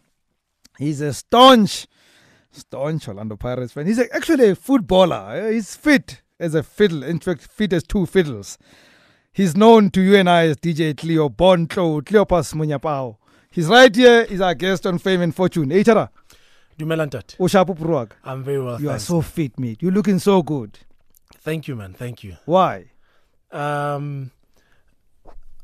[0.78, 1.88] He's a staunch
[2.52, 3.86] staunch Orlando Pirates fan.
[3.86, 5.52] He's actually a footballer.
[5.52, 7.04] He's fit as a fiddle.
[7.04, 8.58] In fact, fit as two fiddles.
[9.32, 13.18] He's known to you and I as DJ Cleo Bonto, Cleopas Monyepao.
[13.52, 14.26] He's right here.
[14.26, 15.70] He's our guest on Fame and Fortune.
[15.70, 16.10] Hey, Chara.
[16.78, 17.36] Dumelantat.
[18.24, 18.80] I'm very well.
[18.80, 19.04] You thanks.
[19.04, 19.82] are so fit, mate.
[19.82, 20.80] You're looking so good.
[21.38, 21.94] Thank you, man.
[21.94, 22.38] Thank you.
[22.46, 22.86] Why?
[23.52, 24.32] Um,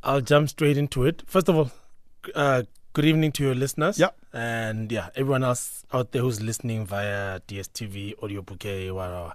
[0.03, 1.23] I'll jump straight into it.
[1.25, 1.71] First of all,
[2.33, 2.63] uh,
[2.95, 3.99] Good evening to your listeners.
[3.99, 4.11] Yeah.
[4.31, 9.33] And yeah, everyone else out there who's listening via DSTV, audio bouquet, whatever.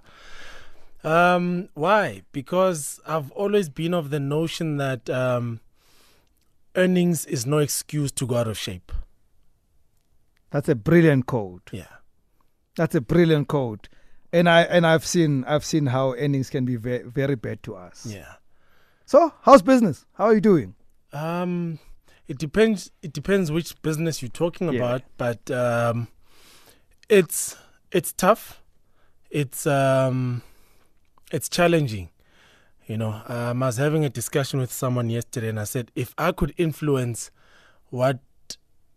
[1.03, 2.23] Um, why?
[2.31, 5.59] Because I've always been of the notion that um,
[6.75, 8.91] earnings is no excuse to go out of shape.
[10.49, 11.61] That's a brilliant code.
[11.71, 11.85] Yeah.
[12.75, 13.89] That's a brilliant code.
[14.33, 17.75] And I and I've seen I've seen how earnings can be very very bad to
[17.75, 18.07] us.
[18.09, 18.37] Yeah.
[19.05, 20.07] So, how's business?
[20.13, 20.73] How are you doing?
[21.13, 21.77] Um
[22.31, 22.91] it depends.
[23.01, 24.79] It depends which business you're talking yeah.
[24.79, 26.07] about, but um,
[27.09, 27.57] it's
[27.91, 28.61] it's tough.
[29.29, 30.41] It's um,
[31.29, 32.09] it's challenging.
[32.87, 36.13] You know, um, I was having a discussion with someone yesterday, and I said, if
[36.17, 37.31] I could influence
[37.89, 38.19] what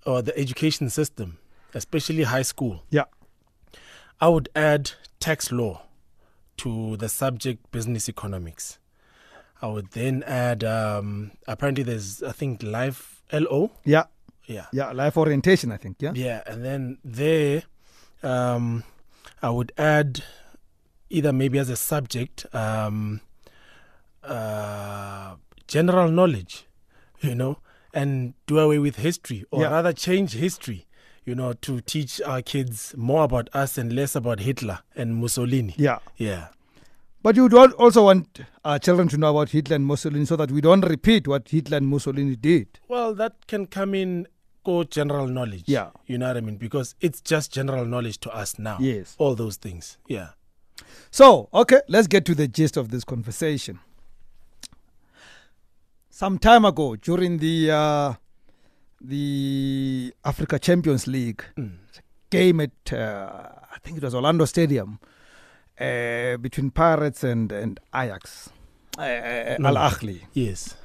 [0.07, 1.39] or the education system,
[1.75, 3.07] especially high school, Yeah.
[4.21, 5.83] I would add tax law
[6.59, 8.79] to the subject business economics.
[9.61, 13.71] I would then add um, apparently there's I think life LO.
[13.85, 14.05] Yeah.
[14.47, 14.67] Yeah.
[14.73, 14.93] Yeah.
[14.93, 15.97] Life orientation, I think.
[16.01, 16.13] Yeah.
[16.15, 17.63] Yeah, and then there
[18.23, 18.85] um,
[19.43, 20.23] I would add
[21.11, 23.21] either maybe as a subject um,
[24.23, 25.37] uh,
[25.69, 26.65] general knowledge,
[27.21, 27.59] you know,
[27.93, 29.71] and do away with history or Yeah.
[29.71, 30.87] rather change history,
[31.25, 35.75] you know, to teach our kids more about us and less about Hitler and Mussolini.
[35.79, 35.99] Yeah.
[36.17, 36.49] Yeah.
[37.25, 40.53] But you al- also want our children to know about Hitler and Mussolini so that
[40.53, 42.79] we don't repeat what Hitler and Mussolini did.
[42.87, 44.29] Well, that can come in
[44.63, 45.65] go general knowledge.
[45.65, 45.89] Yeah.
[46.07, 46.59] You know what I mean?
[46.59, 48.77] Because it's just general knowledge to us now.
[48.79, 49.15] Yes.
[49.17, 49.97] All those things.
[50.07, 50.33] Yeah.
[51.11, 53.81] So, okay, let's get to the gist of this conversation.
[56.11, 58.15] Some time ago, during the uh,
[59.01, 61.43] the Africa Champions League
[62.29, 65.01] game at uh, I think it was Orlando Stadium
[65.81, 68.51] uh, between Pirates and and Ajax,
[68.99, 70.77] uh, Al Ahly, Yes.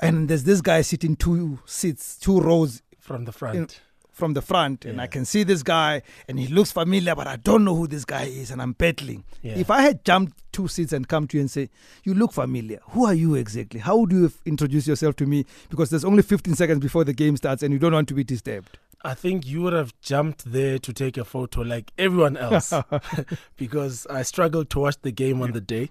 [0.00, 3.80] and there's this guy sitting two seats, two rows From the front.
[4.12, 7.36] from the front and I can see this guy and he looks familiar, but I
[7.36, 9.24] don't know who this guy is and I'm battling.
[9.42, 9.56] Yeah.
[9.56, 11.70] If I had jumped two seats and come to you and say,
[12.04, 13.80] You look familiar, who are you exactly?
[13.80, 15.46] How would you have introduced yourself to me?
[15.70, 18.22] Because there's only 15 seconds before the game starts and you don't want to be
[18.24, 18.78] disturbed.
[19.02, 22.72] I think you would have jumped there to take a photo like everyone else
[23.56, 25.90] because I struggled to watch the game on the day.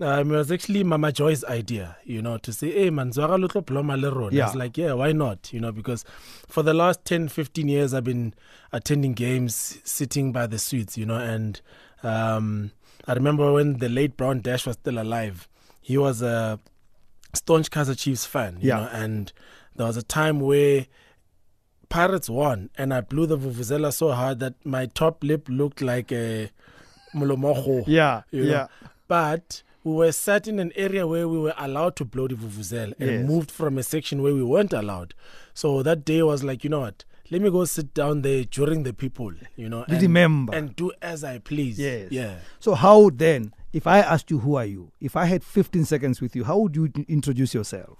[0.00, 3.46] Um, it was actually Mama Joy's idea, you know, to say, hey, man, zwara lo
[3.46, 5.52] tlo ploma le rona." I was like, yeah, why not?
[5.52, 6.04] You know, because
[6.48, 8.34] for the last 10, 15 years, I've been
[8.72, 11.60] attending games, sitting by the suites, you know, and
[12.02, 12.72] um,
[13.06, 15.46] I remember when the late Brown Dash was still alive,
[15.80, 16.58] he was a
[17.34, 18.76] staunch Kaizer Chiefs fan, you Yeah.
[18.80, 19.32] know, and
[19.76, 20.86] there was a time where
[21.92, 26.10] Pirates won, and I blew the vuvuzela so hard that my top lip looked like
[26.12, 26.50] a
[27.14, 27.84] mulomoho.
[27.86, 28.50] Yeah, you know.
[28.50, 28.66] yeah.
[29.08, 32.94] But we were sat in an area where we were allowed to blow the vuvuzela
[32.98, 33.26] and Yes.
[33.28, 35.14] moved from a section where we weren't allowed.
[35.54, 37.04] So that day was like, you know what?
[37.30, 40.54] Let me go sit down there during the people, you know, and, Remember.
[40.54, 41.78] and do as I please.
[41.78, 42.10] Yes.
[42.10, 42.36] Yeah.
[42.60, 44.92] So, how then, if I asked you, Who are you?
[45.00, 47.98] If I had 15 seconds with you, how would you introduce yourself?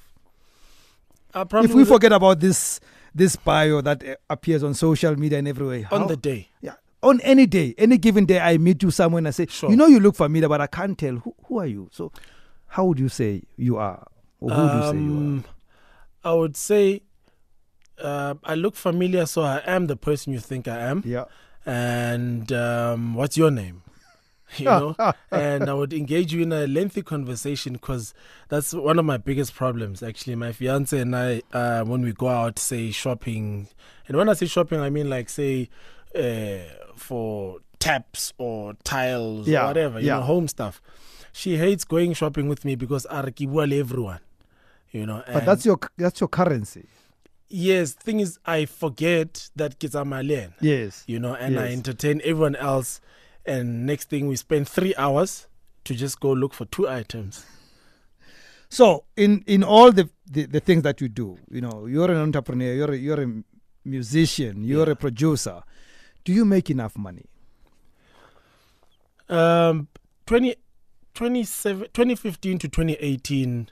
[1.34, 2.78] If we forget about this
[3.14, 6.48] this bio that uh, appears on social media and everywhere, on the day.
[6.60, 6.74] Yeah.
[7.02, 9.68] On any day, any given day, I meet you somewhere and I say, Sure.
[9.70, 11.16] you know, you look familiar, but I can't tell.
[11.16, 11.88] Who, who are you?
[11.92, 12.12] So,
[12.68, 14.06] how would you say you are?
[14.40, 15.44] Or who do you say you Um,
[16.24, 17.02] I would say
[17.98, 21.02] uh, I look familiar, so I am the person you think I am.
[21.04, 21.24] Yeah.
[21.66, 23.82] And um, what's your name?
[24.58, 24.94] You know,
[25.30, 28.12] and I would engage you in a lengthy conversation because
[28.48, 30.02] that's one of my biggest problems.
[30.02, 33.68] Actually, my fiance and I, uh, when we go out, say shopping,
[34.08, 35.68] and when I say shopping, I mean like say
[36.14, 36.58] uh,
[36.96, 40.16] for taps or tiles Yeah, or whatever, you yeah.
[40.16, 40.80] know, home stuff.
[41.32, 43.22] She hates going shopping with me because I
[43.72, 44.20] everyone.
[44.90, 46.86] You know, But that's your that's your currency.
[47.48, 47.92] yes.
[47.92, 51.04] Thing is, I forget that kids are my Malian Yes.
[51.06, 53.00] you know, and I entertain everyone else.
[53.44, 55.46] And next thing, we spend three hours
[55.84, 57.44] to just go look for two items.
[58.68, 62.16] So, in in all the, the the things that you do, you know, you're an
[62.18, 63.42] entrepreneur, you're a, you're a
[63.84, 64.92] musician, you're Yeah.
[64.92, 65.62] a producer.
[66.24, 67.26] Do you make enough money?
[69.28, 69.88] Um,
[70.26, 70.54] 20,
[71.14, 73.68] 2015 to 2018,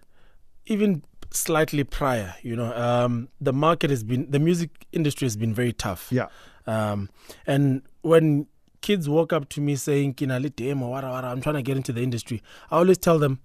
[0.66, 1.02] even
[1.32, 5.72] slightly prior, you know, um, the market has been, the music industry has been very
[5.72, 6.08] tough.
[6.10, 6.26] Yeah.
[6.66, 7.08] Um,
[7.46, 8.46] and when
[8.80, 11.92] kids walk up to me saying, Kinali demo, wara, wara, I'm trying to get into
[11.92, 13.40] the industry, I always tell them,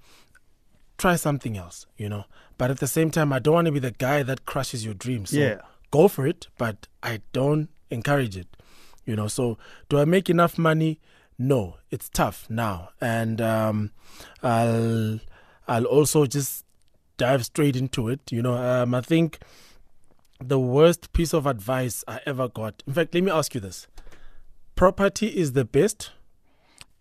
[0.97, 2.25] try something else, you know.
[2.57, 4.93] But at the same time, I don't want to be the guy that crushes your
[4.93, 5.31] dreams.
[5.31, 5.61] So Yeah.
[5.91, 8.47] go for it, but I don't encourage it,
[9.05, 9.27] you know.
[9.27, 9.57] So
[9.89, 10.99] do I make enough money?
[11.37, 13.91] No, it's tough now, and um,
[14.41, 15.19] I'll
[15.67, 16.63] I'll also just
[17.17, 18.21] dive straight into it.
[18.31, 19.39] You know, um, I think
[20.39, 22.83] the worst piece of advice I ever got.
[22.87, 23.87] In fact, let me ask you this:
[24.75, 26.11] property is the best.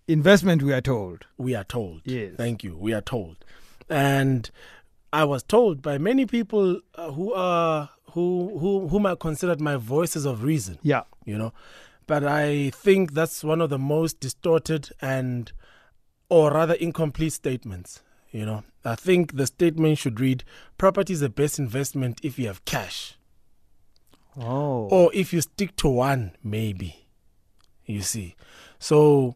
[0.06, 1.26] Investment, we are told.
[1.38, 2.02] We are told.
[2.04, 2.32] Yes.
[2.36, 2.76] Thank you.
[2.76, 3.36] We are told,
[3.88, 4.50] and
[5.12, 9.76] I was told by many people uh, who are who who whom I considered my
[9.76, 11.02] voices of reason Yeah.
[11.24, 11.52] you know
[12.06, 15.50] but i think that's one of the most distorted and
[16.28, 20.44] or rather incomplete statements you know i think the statement should read
[20.78, 23.16] property is the best investment if you have cash
[24.36, 24.88] Oh.
[24.90, 27.03] or if you stick to one maybe
[27.86, 28.34] you see
[28.78, 29.34] so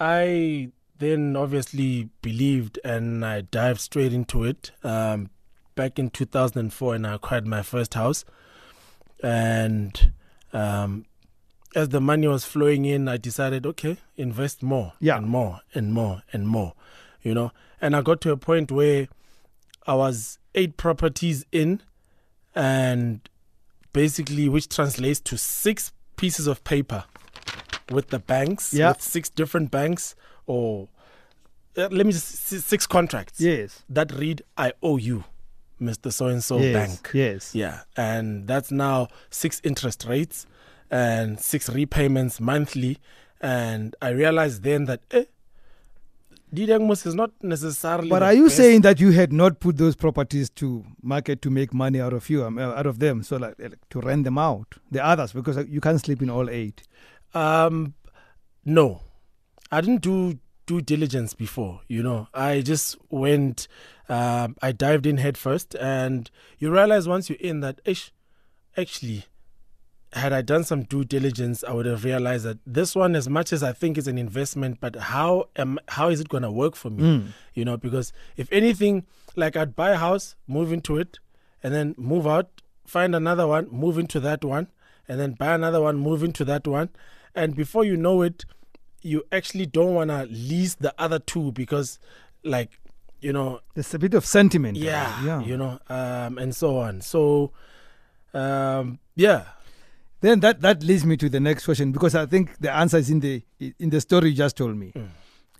[0.00, 4.70] i then obviously believed and I dived straight into it.
[4.84, 5.28] Um,
[5.74, 8.24] back in 2004, and I acquired my first house.
[9.22, 10.12] And
[10.52, 11.04] um,
[11.74, 15.16] as the money was flowing in, I decided, okay, invest more Yeah.
[15.16, 16.74] and more and more and more,
[17.22, 17.50] you know.
[17.80, 19.08] And I got to a point where
[19.86, 21.82] I was eight properties in,
[22.54, 23.28] and
[23.92, 27.04] basically, which translates to six pieces of paper
[27.90, 28.88] with the banks, Yeah.
[28.90, 30.14] with six different banks,
[30.46, 30.88] or
[31.76, 33.82] uh, let me just six contracts Yes.
[33.88, 35.24] that read, "I owe you,
[35.80, 36.72] Mister So and So yes.
[36.74, 37.54] Bank." Yes.
[37.54, 40.46] Yeah, and that's now six interest rates
[40.90, 42.98] and six repayments monthly.
[43.40, 45.24] And I realized then that eh,
[46.54, 48.08] Didangmus is not necessarily.
[48.08, 48.56] But are you best.
[48.56, 52.30] saying that you had not put those properties to market to make money out of
[52.30, 55.58] you, um, out of them, so like, like to rent them out, the others, because
[55.68, 56.82] you can't sleep in all eight?
[57.34, 57.94] Um,
[58.64, 59.00] no,
[59.70, 61.80] I didn't do due diligence before.
[61.88, 63.68] You know, I just went.
[64.08, 68.12] Um, I dived in head first, and you realize once you're in that, ish,
[68.76, 69.24] actually,
[70.12, 73.52] had I done some due diligence, I would have realized that this one, as much
[73.52, 76.76] as I think is an investment, but how am how is it going to work
[76.76, 77.02] for me?
[77.02, 77.26] Mm.
[77.54, 79.04] You know, because if anything,
[79.36, 81.18] like I'd buy a house, move into it,
[81.62, 84.68] and then move out, find another one, move into that one,
[85.08, 86.90] and then buy another one, move into that one,
[87.34, 88.44] and before you know it,
[89.02, 91.98] you actually don't want to lease the other two because,
[92.42, 92.78] like,
[93.20, 94.76] you know, There's a bit of sentiment.
[94.76, 95.40] yeah, yeah.
[95.42, 97.00] you know, um, and so on.
[97.00, 97.52] So,
[98.32, 99.44] um, yeah,
[100.20, 103.10] Then that that leads me to the next question because I think the answer is
[103.10, 103.42] in the
[103.78, 104.92] in the story you just told me.
[104.94, 105.08] Mm.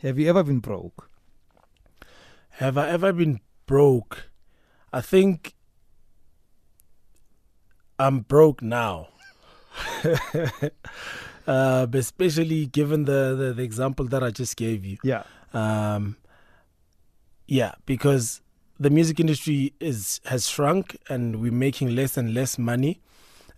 [0.01, 1.11] Have you ever been broke?
[2.61, 4.31] Have I ever been broke?
[4.93, 5.55] I think
[7.99, 9.09] I'm broke now.
[11.47, 14.99] uh, but especially given the, the, the example that I just gave you.
[15.03, 15.24] Yeah.
[15.53, 16.16] Um,
[17.47, 18.40] yeah, because
[18.80, 23.01] the music industry is has shrunk and we're making less and less money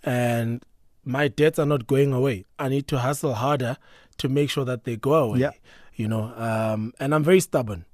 [0.02, 0.64] and
[1.04, 2.46] my debts are not going away.
[2.58, 3.76] I need to hustle harder
[4.18, 5.40] to make sure that they go away.
[5.40, 5.52] Yeah.
[5.94, 7.86] You know, um, and I'm very stubborn.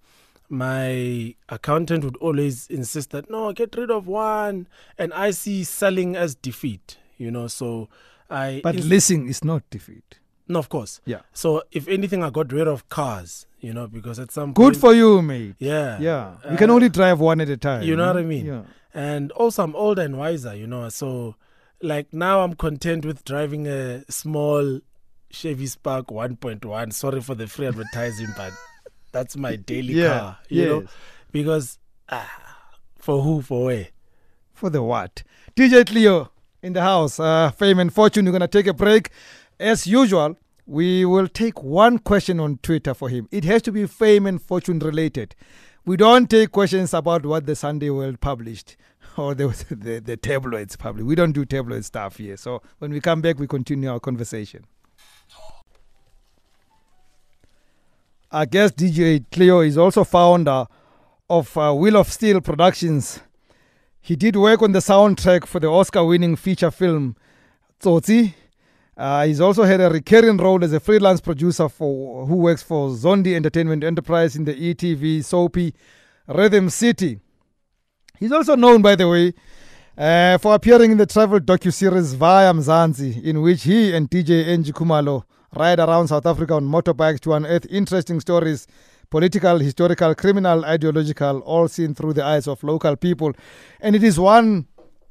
[0.49, 4.67] My accountant would always insist that no, get rid of one,
[4.99, 6.99] and I see selling as defeat.
[7.17, 7.89] You know, so
[8.33, 8.61] I.
[8.63, 10.19] But ins- leasing is not defeat.
[10.49, 11.01] no, of course.
[11.05, 11.21] Yeah.
[11.33, 13.47] So if anything, I got rid of cars.
[13.61, 15.55] You know, because at some Good point, for you, mate.
[15.61, 16.35] yeah, Yeah.
[16.51, 17.83] You can Uh, only drive one at a time.
[17.85, 18.27] you know what hmm?
[18.27, 18.47] I mean?
[18.47, 18.63] Yeah.
[18.93, 20.89] and also I'm older and wiser, you know.
[20.89, 21.37] So,
[21.81, 24.81] like now, I'm content with driving a small
[25.31, 26.93] Chevy Spark 1.1.
[26.93, 28.53] Sorry for the free advertising, but
[29.13, 30.19] that's my daily Yeah.
[30.19, 30.85] car, you know.
[31.31, 31.79] Because
[32.09, 32.29] ah,
[32.99, 33.89] for who, for where?
[34.53, 35.23] For the what?
[35.57, 36.31] DJ Cleo
[36.63, 37.19] in the house.
[37.21, 38.25] Uh, Fame and Fortune.
[38.25, 39.11] We're going to take a break.
[39.59, 40.37] As usual,
[40.67, 43.29] we will take one question on Twitter for him.
[43.31, 45.35] It has to be Fame and Fortune related.
[45.85, 48.77] We don't take questions about what the Sunday World published
[49.17, 51.07] or the, the, the tabloids published.
[51.07, 52.37] We don't do tabloid stuff here.
[52.37, 54.65] So when we come back, we continue our conversation.
[58.31, 60.67] Our guest DJ Cleo is also founder
[61.29, 63.21] of uh, Wheel of Steel Productions.
[64.05, 67.15] He did work on the soundtrack for the Oscar winning feature film
[67.81, 68.35] Tsotsi.
[68.97, 72.91] Uh, he's also had a recurring role as a freelance producer for who works for
[72.91, 75.73] Zondi Entertainment Enterprise in the ETV soapy
[76.27, 77.21] Rhythm City.
[78.19, 79.35] He's also known, by the way,
[79.97, 84.73] uh, for appearing in the travel docu-series Vaya Mzansi, in which he and DJ Enji
[84.73, 85.23] Kumalo
[85.55, 88.67] ride around South Africa on motorbikes to unearth interesting stories,
[89.13, 93.31] political, historical, criminal, ideological, all seen through the eyes of local people.
[93.79, 94.67] And it is one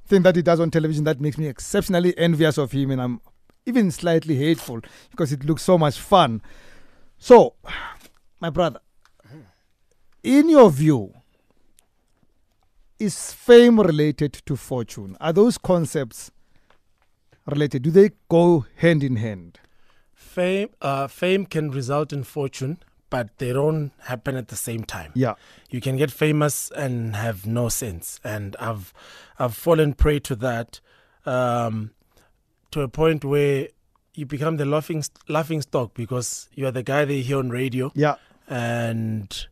[0.08, 3.22] thing that he does on television that makes me exceptionally envious of him, and I'm
[3.68, 6.42] even slightly hateful because it looks so much fun.
[7.20, 7.54] So,
[8.40, 8.80] my brother,
[10.24, 11.14] in your view,
[12.98, 15.16] is fame related to fortune?
[15.22, 16.32] Are those concepts
[17.46, 17.84] related?
[17.84, 19.60] Do they go hand in hand?
[20.16, 22.80] Fame, uh, fame can result in fortune,
[23.12, 25.12] but they don't happen at the same time.
[25.14, 25.36] Yeah.
[25.70, 28.92] you can get famous and have no sense and i've
[29.38, 30.80] i've fallen prey to that
[31.26, 31.92] um
[32.72, 33.68] to a point where
[34.16, 38.16] you become the laughing laughing stock because you're the guy they hear on radio Yeah.
[38.48, 39.48] and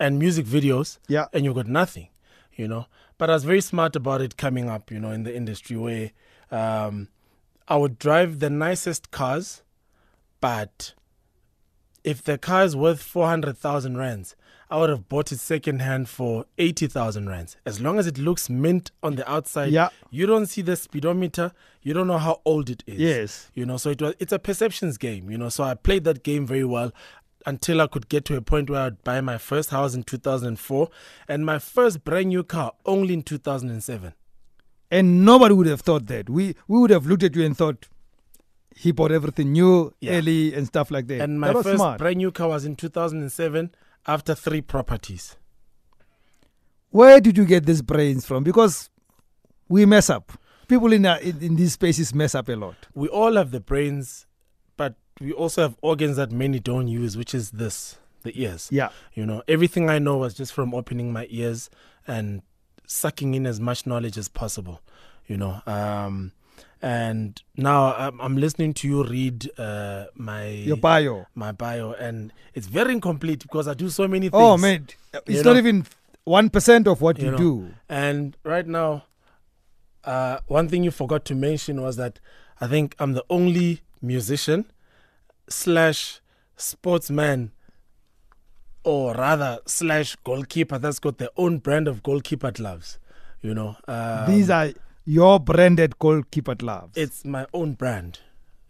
[0.00, 1.26] and music videos Yeah.
[1.32, 2.08] and you've got nothing
[2.60, 2.86] you know
[3.18, 6.10] but i was very smart about it coming up you know in the industry where
[6.50, 7.08] um
[7.68, 9.62] i would drive the nicest cars
[10.40, 10.94] but
[12.04, 14.34] if the car is worth 400,000 rands,
[14.70, 17.56] I would have bought it second hand for 80,000 rands.
[17.66, 19.90] As long as it looks mint on the outside, Yeah.
[20.10, 21.52] you don't see the speedometer,
[21.82, 22.98] you don't know how old it is.
[22.98, 23.50] Yes.
[23.54, 25.48] You know, so it was it's a perceptions game, you know.
[25.50, 26.92] So I played that game very well.
[27.44, 30.88] until I could get to a point where I'd buy my first house in 2004
[31.26, 34.12] and my first brand new car only in 2007.
[34.92, 36.30] And nobody would have thought that.
[36.30, 37.88] We we would have looked at you and thought
[38.76, 40.12] he bought everything new Yeah.
[40.18, 41.20] early and stuff like that.
[41.20, 41.98] And my that first smart.
[41.98, 43.70] brand new car was in 2007
[44.06, 45.36] after three properties.
[46.90, 48.44] Where did you get these brains from?
[48.44, 48.90] Because
[49.68, 50.32] we mess up.
[50.68, 52.76] People in, uh, in in these spaces mess up a lot.
[52.94, 54.26] We all have the brains,
[54.76, 58.68] but we also have organs that many don't use, which is this the ears.
[58.70, 58.90] Yeah.
[59.14, 61.68] You know, everything I know was just from opening my ears
[62.06, 62.42] and
[62.86, 64.80] sucking in as much knowledge as possible.
[65.26, 66.32] You know, um,
[66.82, 71.26] and now I'm, I'm listening to you read uh, my Your bio.
[71.34, 74.42] my bio, and it's very incomplete because I do so many things.
[74.42, 75.58] Oh man, it's You not know.
[75.58, 75.86] even
[76.24, 77.36] one percent of what you, You know.
[77.38, 77.68] do.
[77.88, 79.04] And right now,
[80.04, 82.18] uh, one thing you forgot to mention was that
[82.60, 84.64] I think I'm the only musician
[85.48, 86.20] slash
[86.56, 87.52] sportsman,
[88.84, 92.98] or rather slash goalkeeper that's got their own brand of goalkeeper gloves.
[93.40, 94.70] You know, um, These are
[95.04, 96.96] your branded goalkeeper gloves.
[96.96, 98.20] it's my own brand.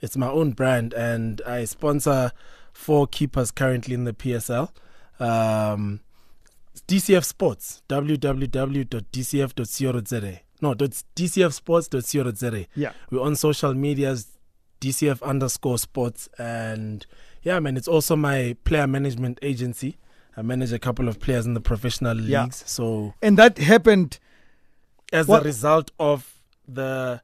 [0.01, 2.33] It's my own brand, and I sponsor
[2.73, 4.71] four keepers currently in the PSL.
[5.21, 6.01] Um,
[6.89, 7.83] DCF Sports,
[9.23, 10.41] www.dcf.co.za.
[10.61, 12.67] No, dcfsports.co.za.
[12.75, 12.93] yeah.
[13.11, 14.39] We're on social medias,
[14.81, 16.29] DCF underscore sports.
[16.39, 17.05] And
[17.43, 19.99] yeah, man, it's also my player management agency.
[20.37, 22.31] I manage a couple of players in the professional leagues.
[22.31, 22.49] Yeah.
[22.51, 24.19] So, And that happened.
[25.12, 27.20] As What- a result of the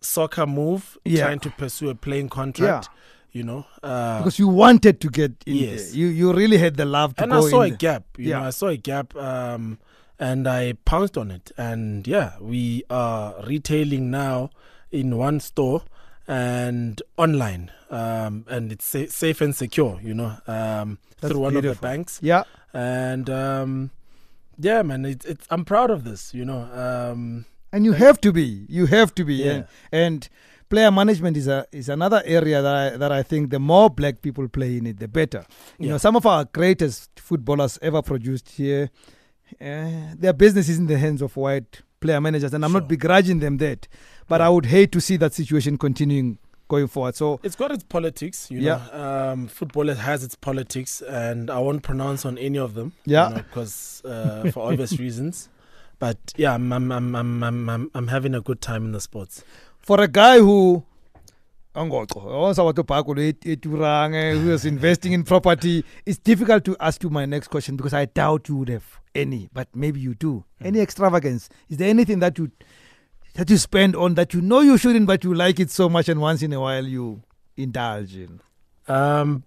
[0.00, 1.24] soccer move, Yeah.
[1.24, 2.88] trying to pursue a playing contract,
[3.32, 5.90] you know, uh, because you wanted to get in yes.
[5.90, 6.00] there.
[6.00, 8.04] You you really had the love to and I saw a gap.
[8.18, 8.40] You Yeah.
[8.40, 9.78] know, I saw a gap, um,
[10.18, 11.52] and I pounced on it.
[11.56, 14.50] And yeah, we are retailing now
[14.92, 15.82] in one store
[16.28, 19.98] and online, um, and it's sa- safe and secure.
[20.02, 22.18] You know, um, through one of the banks.
[22.22, 22.44] Yeah.
[22.72, 23.90] And um,
[24.58, 26.32] yeah, man, it's, it's I'm proud of this.
[26.34, 28.66] You know, um, And you have to be.
[28.68, 29.34] You have to be.
[29.34, 29.50] Yeah.
[29.52, 30.28] And, and
[30.70, 34.22] player management is a is another area that I that I think the more black
[34.22, 35.44] people play in it, the better.
[35.78, 35.92] You Yeah.
[35.92, 38.90] know, some of our greatest footballers ever produced here,
[39.60, 43.40] uh, their business is in the hands of white player managers, and I'm not begrudging
[43.40, 43.88] them that.
[44.28, 47.14] But I would hate to see that situation continuing going forward.
[47.14, 48.50] So it's got its politics.
[48.50, 48.80] You Yeah.
[48.92, 49.00] know,
[49.32, 52.92] um, football has its politics, and I won't pronounce on any of them.
[53.04, 53.30] Yeah.
[53.34, 55.48] because uh, for obvious reasons.
[55.98, 59.00] But yeah, I'm I'm, I'm I'm I'm I'm I'm having a good time in the
[59.00, 59.42] sports.
[59.80, 60.82] for a guy who
[61.74, 65.84] Angoxo, once I want to park with it- it eh, who is investing in property,
[66.06, 68.84] it's difficult to ask you my next question because I doubt you would have
[69.14, 70.44] any, but maybe you do.
[70.62, 71.48] Any extravagance?
[71.68, 72.52] Is there anything that you
[73.34, 76.08] that you spend on that you know you shouldn't, but you like it so much,
[76.08, 77.22] and once in a while you
[77.56, 78.40] indulge in?
[78.88, 79.44] Um,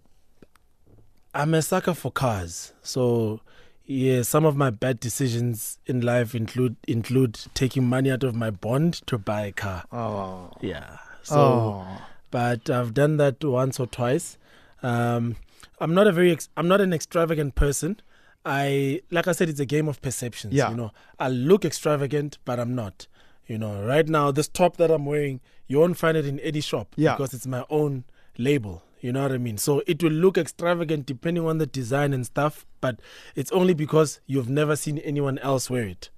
[1.34, 3.42] I'm a sucker for cars, so
[3.86, 8.50] yeah, some of my bad decisions in life include include taking money out of my
[8.50, 9.84] bond to buy a car.
[9.92, 11.86] Oh, Yeah, so.
[12.32, 14.38] but I've done that once or twice.
[14.84, 15.36] Um,
[15.80, 18.02] I'm not a very ex- I'm not an extravagant person.
[18.46, 20.54] I like I said, it's a game of perceptions.
[20.54, 20.70] Yeah.
[20.72, 23.08] You know, I look extravagant, but I'm not.
[23.48, 26.62] You know, right now this top that I'm wearing, you won't find it in any
[26.62, 27.16] shop Yeah.
[27.16, 28.04] because it's my own
[28.38, 28.84] label.
[29.00, 29.58] You know what I mean?
[29.58, 33.00] So it will look extravagant depending on the design and stuff, but
[33.36, 36.10] it's only because you've never seen anyone else wear it.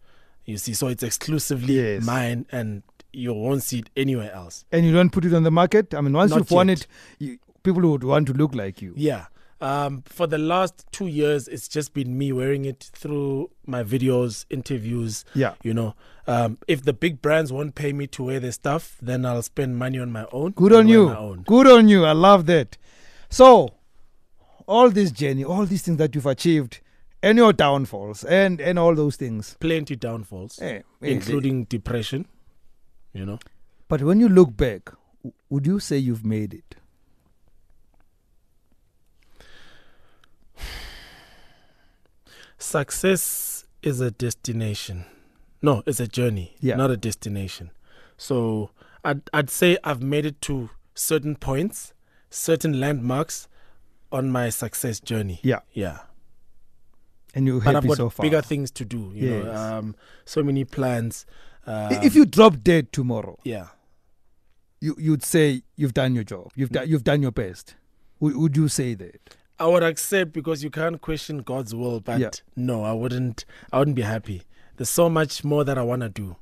[0.46, 2.04] You see, so it's exclusively Yes.
[2.06, 2.82] mine, and
[3.14, 4.66] you won't see it anywhere else.
[4.72, 5.94] and you don't put it on the market.
[5.94, 6.82] I mean, once Not you've won yet.
[6.82, 6.88] it,
[7.20, 8.94] you, people would want to look like you.
[8.96, 9.26] Yeah.
[9.62, 14.46] Um, for the last two years, it's just been me wearing it through my videos,
[14.50, 15.26] interviews.
[15.34, 15.54] Yeah.
[15.64, 15.96] You know,
[16.28, 19.78] um, if the big brands won't pay me to wear their stuff, then I'll spend
[19.78, 20.52] money on my own.
[20.52, 21.10] Good on you.
[21.10, 21.42] own.
[21.42, 22.06] Good on you.
[22.06, 22.78] I love that.
[23.30, 23.74] So,
[24.66, 26.80] all this journey, all these things that you've achieved,
[27.22, 32.28] and your downfalls, and and all those things, Plenty downfalls, eh, eh, including depression.
[33.14, 33.40] You know,
[33.88, 34.92] But when you look back,
[35.50, 36.76] would you say you've made it?
[42.60, 45.06] Success is a destination.
[45.62, 46.76] No, it's a journey, Yeah.
[46.76, 47.72] not a destination.
[48.18, 48.72] So
[49.04, 51.94] I'd I'd say I've made it to certain points,
[52.30, 53.48] certain landmarks
[54.12, 55.40] on my success journey.
[55.44, 55.60] Yeah.
[55.72, 56.00] Yeah.
[57.36, 58.24] And you're but I've happy got so far.
[58.24, 59.12] bigger things to do.
[59.14, 59.96] You know, um,
[60.26, 61.26] so many plans.
[61.66, 63.68] Um, if you drop dead tomorrow, yeah,
[64.82, 66.52] you you'd say you've done your job.
[66.56, 67.76] You've done you've done your best.
[68.20, 69.36] Would, would you say that?
[69.60, 72.00] I would accept because you can't question God's will.
[72.00, 72.30] But Yeah.
[72.56, 73.46] no, I wouldn't.
[73.72, 74.44] I wouldn't be happy.
[74.78, 76.38] There's so much more that I want to do.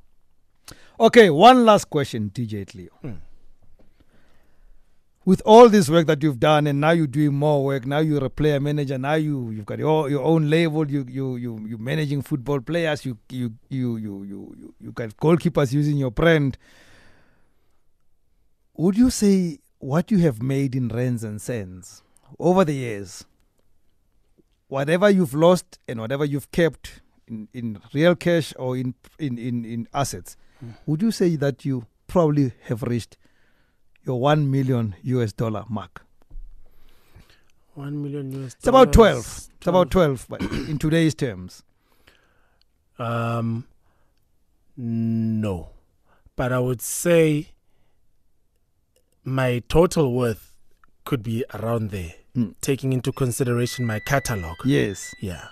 [1.00, 2.90] Okay, one last question, DJ Cleo.
[3.02, 3.12] Hmm.
[5.24, 7.84] with all this work that you've done, and now you're doing more work.
[7.84, 8.96] Now you're a player manager.
[8.96, 10.90] Now you you've got your your own label.
[10.90, 13.04] You you you you managing football players.
[13.04, 16.56] You you you you you you, you got goalkeepers using your brand.
[18.78, 22.02] Would you say what you have made in rands and cents
[22.38, 23.24] over the years,
[24.68, 29.64] whatever you've lost and whatever you've kept in, in real cash or in in in,
[29.64, 30.74] in assets, mm.
[30.86, 33.16] would you say that you probably have reached
[34.04, 36.04] your 1 million US dollar mark?
[37.74, 39.24] 1 million US It's about 12.
[39.24, 39.48] 12.
[39.58, 41.62] It's about 12 but in today's terms.
[42.98, 43.66] Um,
[44.76, 45.70] no.
[46.34, 47.48] But I would say
[49.24, 50.47] my total worth
[51.08, 52.54] could be around there, mm.
[52.60, 54.56] taking into consideration my catalog.
[54.62, 55.14] Yes.
[55.22, 55.48] Yeah.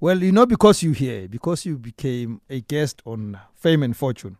[0.00, 4.36] Well, you know, because you're here, because you became a guest on Fame and Fortune,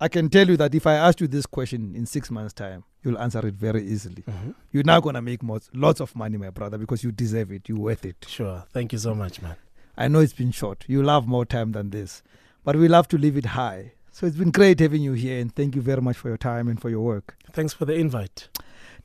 [0.00, 2.84] I can tell you that if I asked you this question in six months' time,
[3.02, 4.22] you'll answer it very easily.
[4.22, 4.52] Mm-hmm.
[4.70, 5.40] You're now going to make
[5.74, 7.68] lots of money, my brother, because you deserve it.
[7.68, 8.24] You're worth it.
[8.28, 8.66] Sure.
[8.72, 9.56] Thank you so much, man.
[9.96, 10.84] I know it's been short.
[10.86, 12.22] You'll have more time than this,
[12.62, 13.94] but we love to leave it high.
[14.12, 16.68] So it's been great having you here, and thank you very much for your time
[16.68, 17.36] and for your work.
[17.50, 18.48] Thanks for the invite.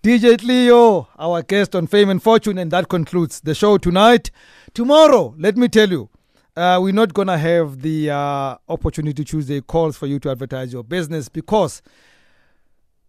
[0.03, 4.31] DJ Cleo, our guest on Fame and Fortune, and that concludes the show tonight.
[4.73, 6.09] Tomorrow, let me tell you,
[6.57, 10.73] uh, we're not going to have the uh, opportunity Tuesday calls for you to advertise
[10.73, 11.81] your business because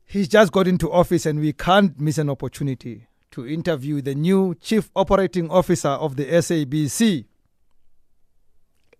[0.04, 4.54] he's just got into office and we can't miss an opportunity to interview the new
[4.54, 7.24] chief operating officer of the SABC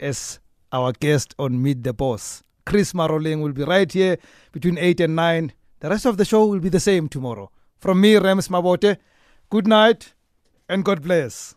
[0.01, 0.41] as
[0.73, 2.43] our guest on Meet the Boss.
[2.66, 4.19] Chris Maroleng will be right here
[4.51, 5.53] between 8 and 9.
[5.79, 7.53] The rest of the show will be the same tomorrow.
[7.85, 8.97] From me, Rams Mabote,
[9.51, 10.15] good night
[10.70, 11.55] and God bless.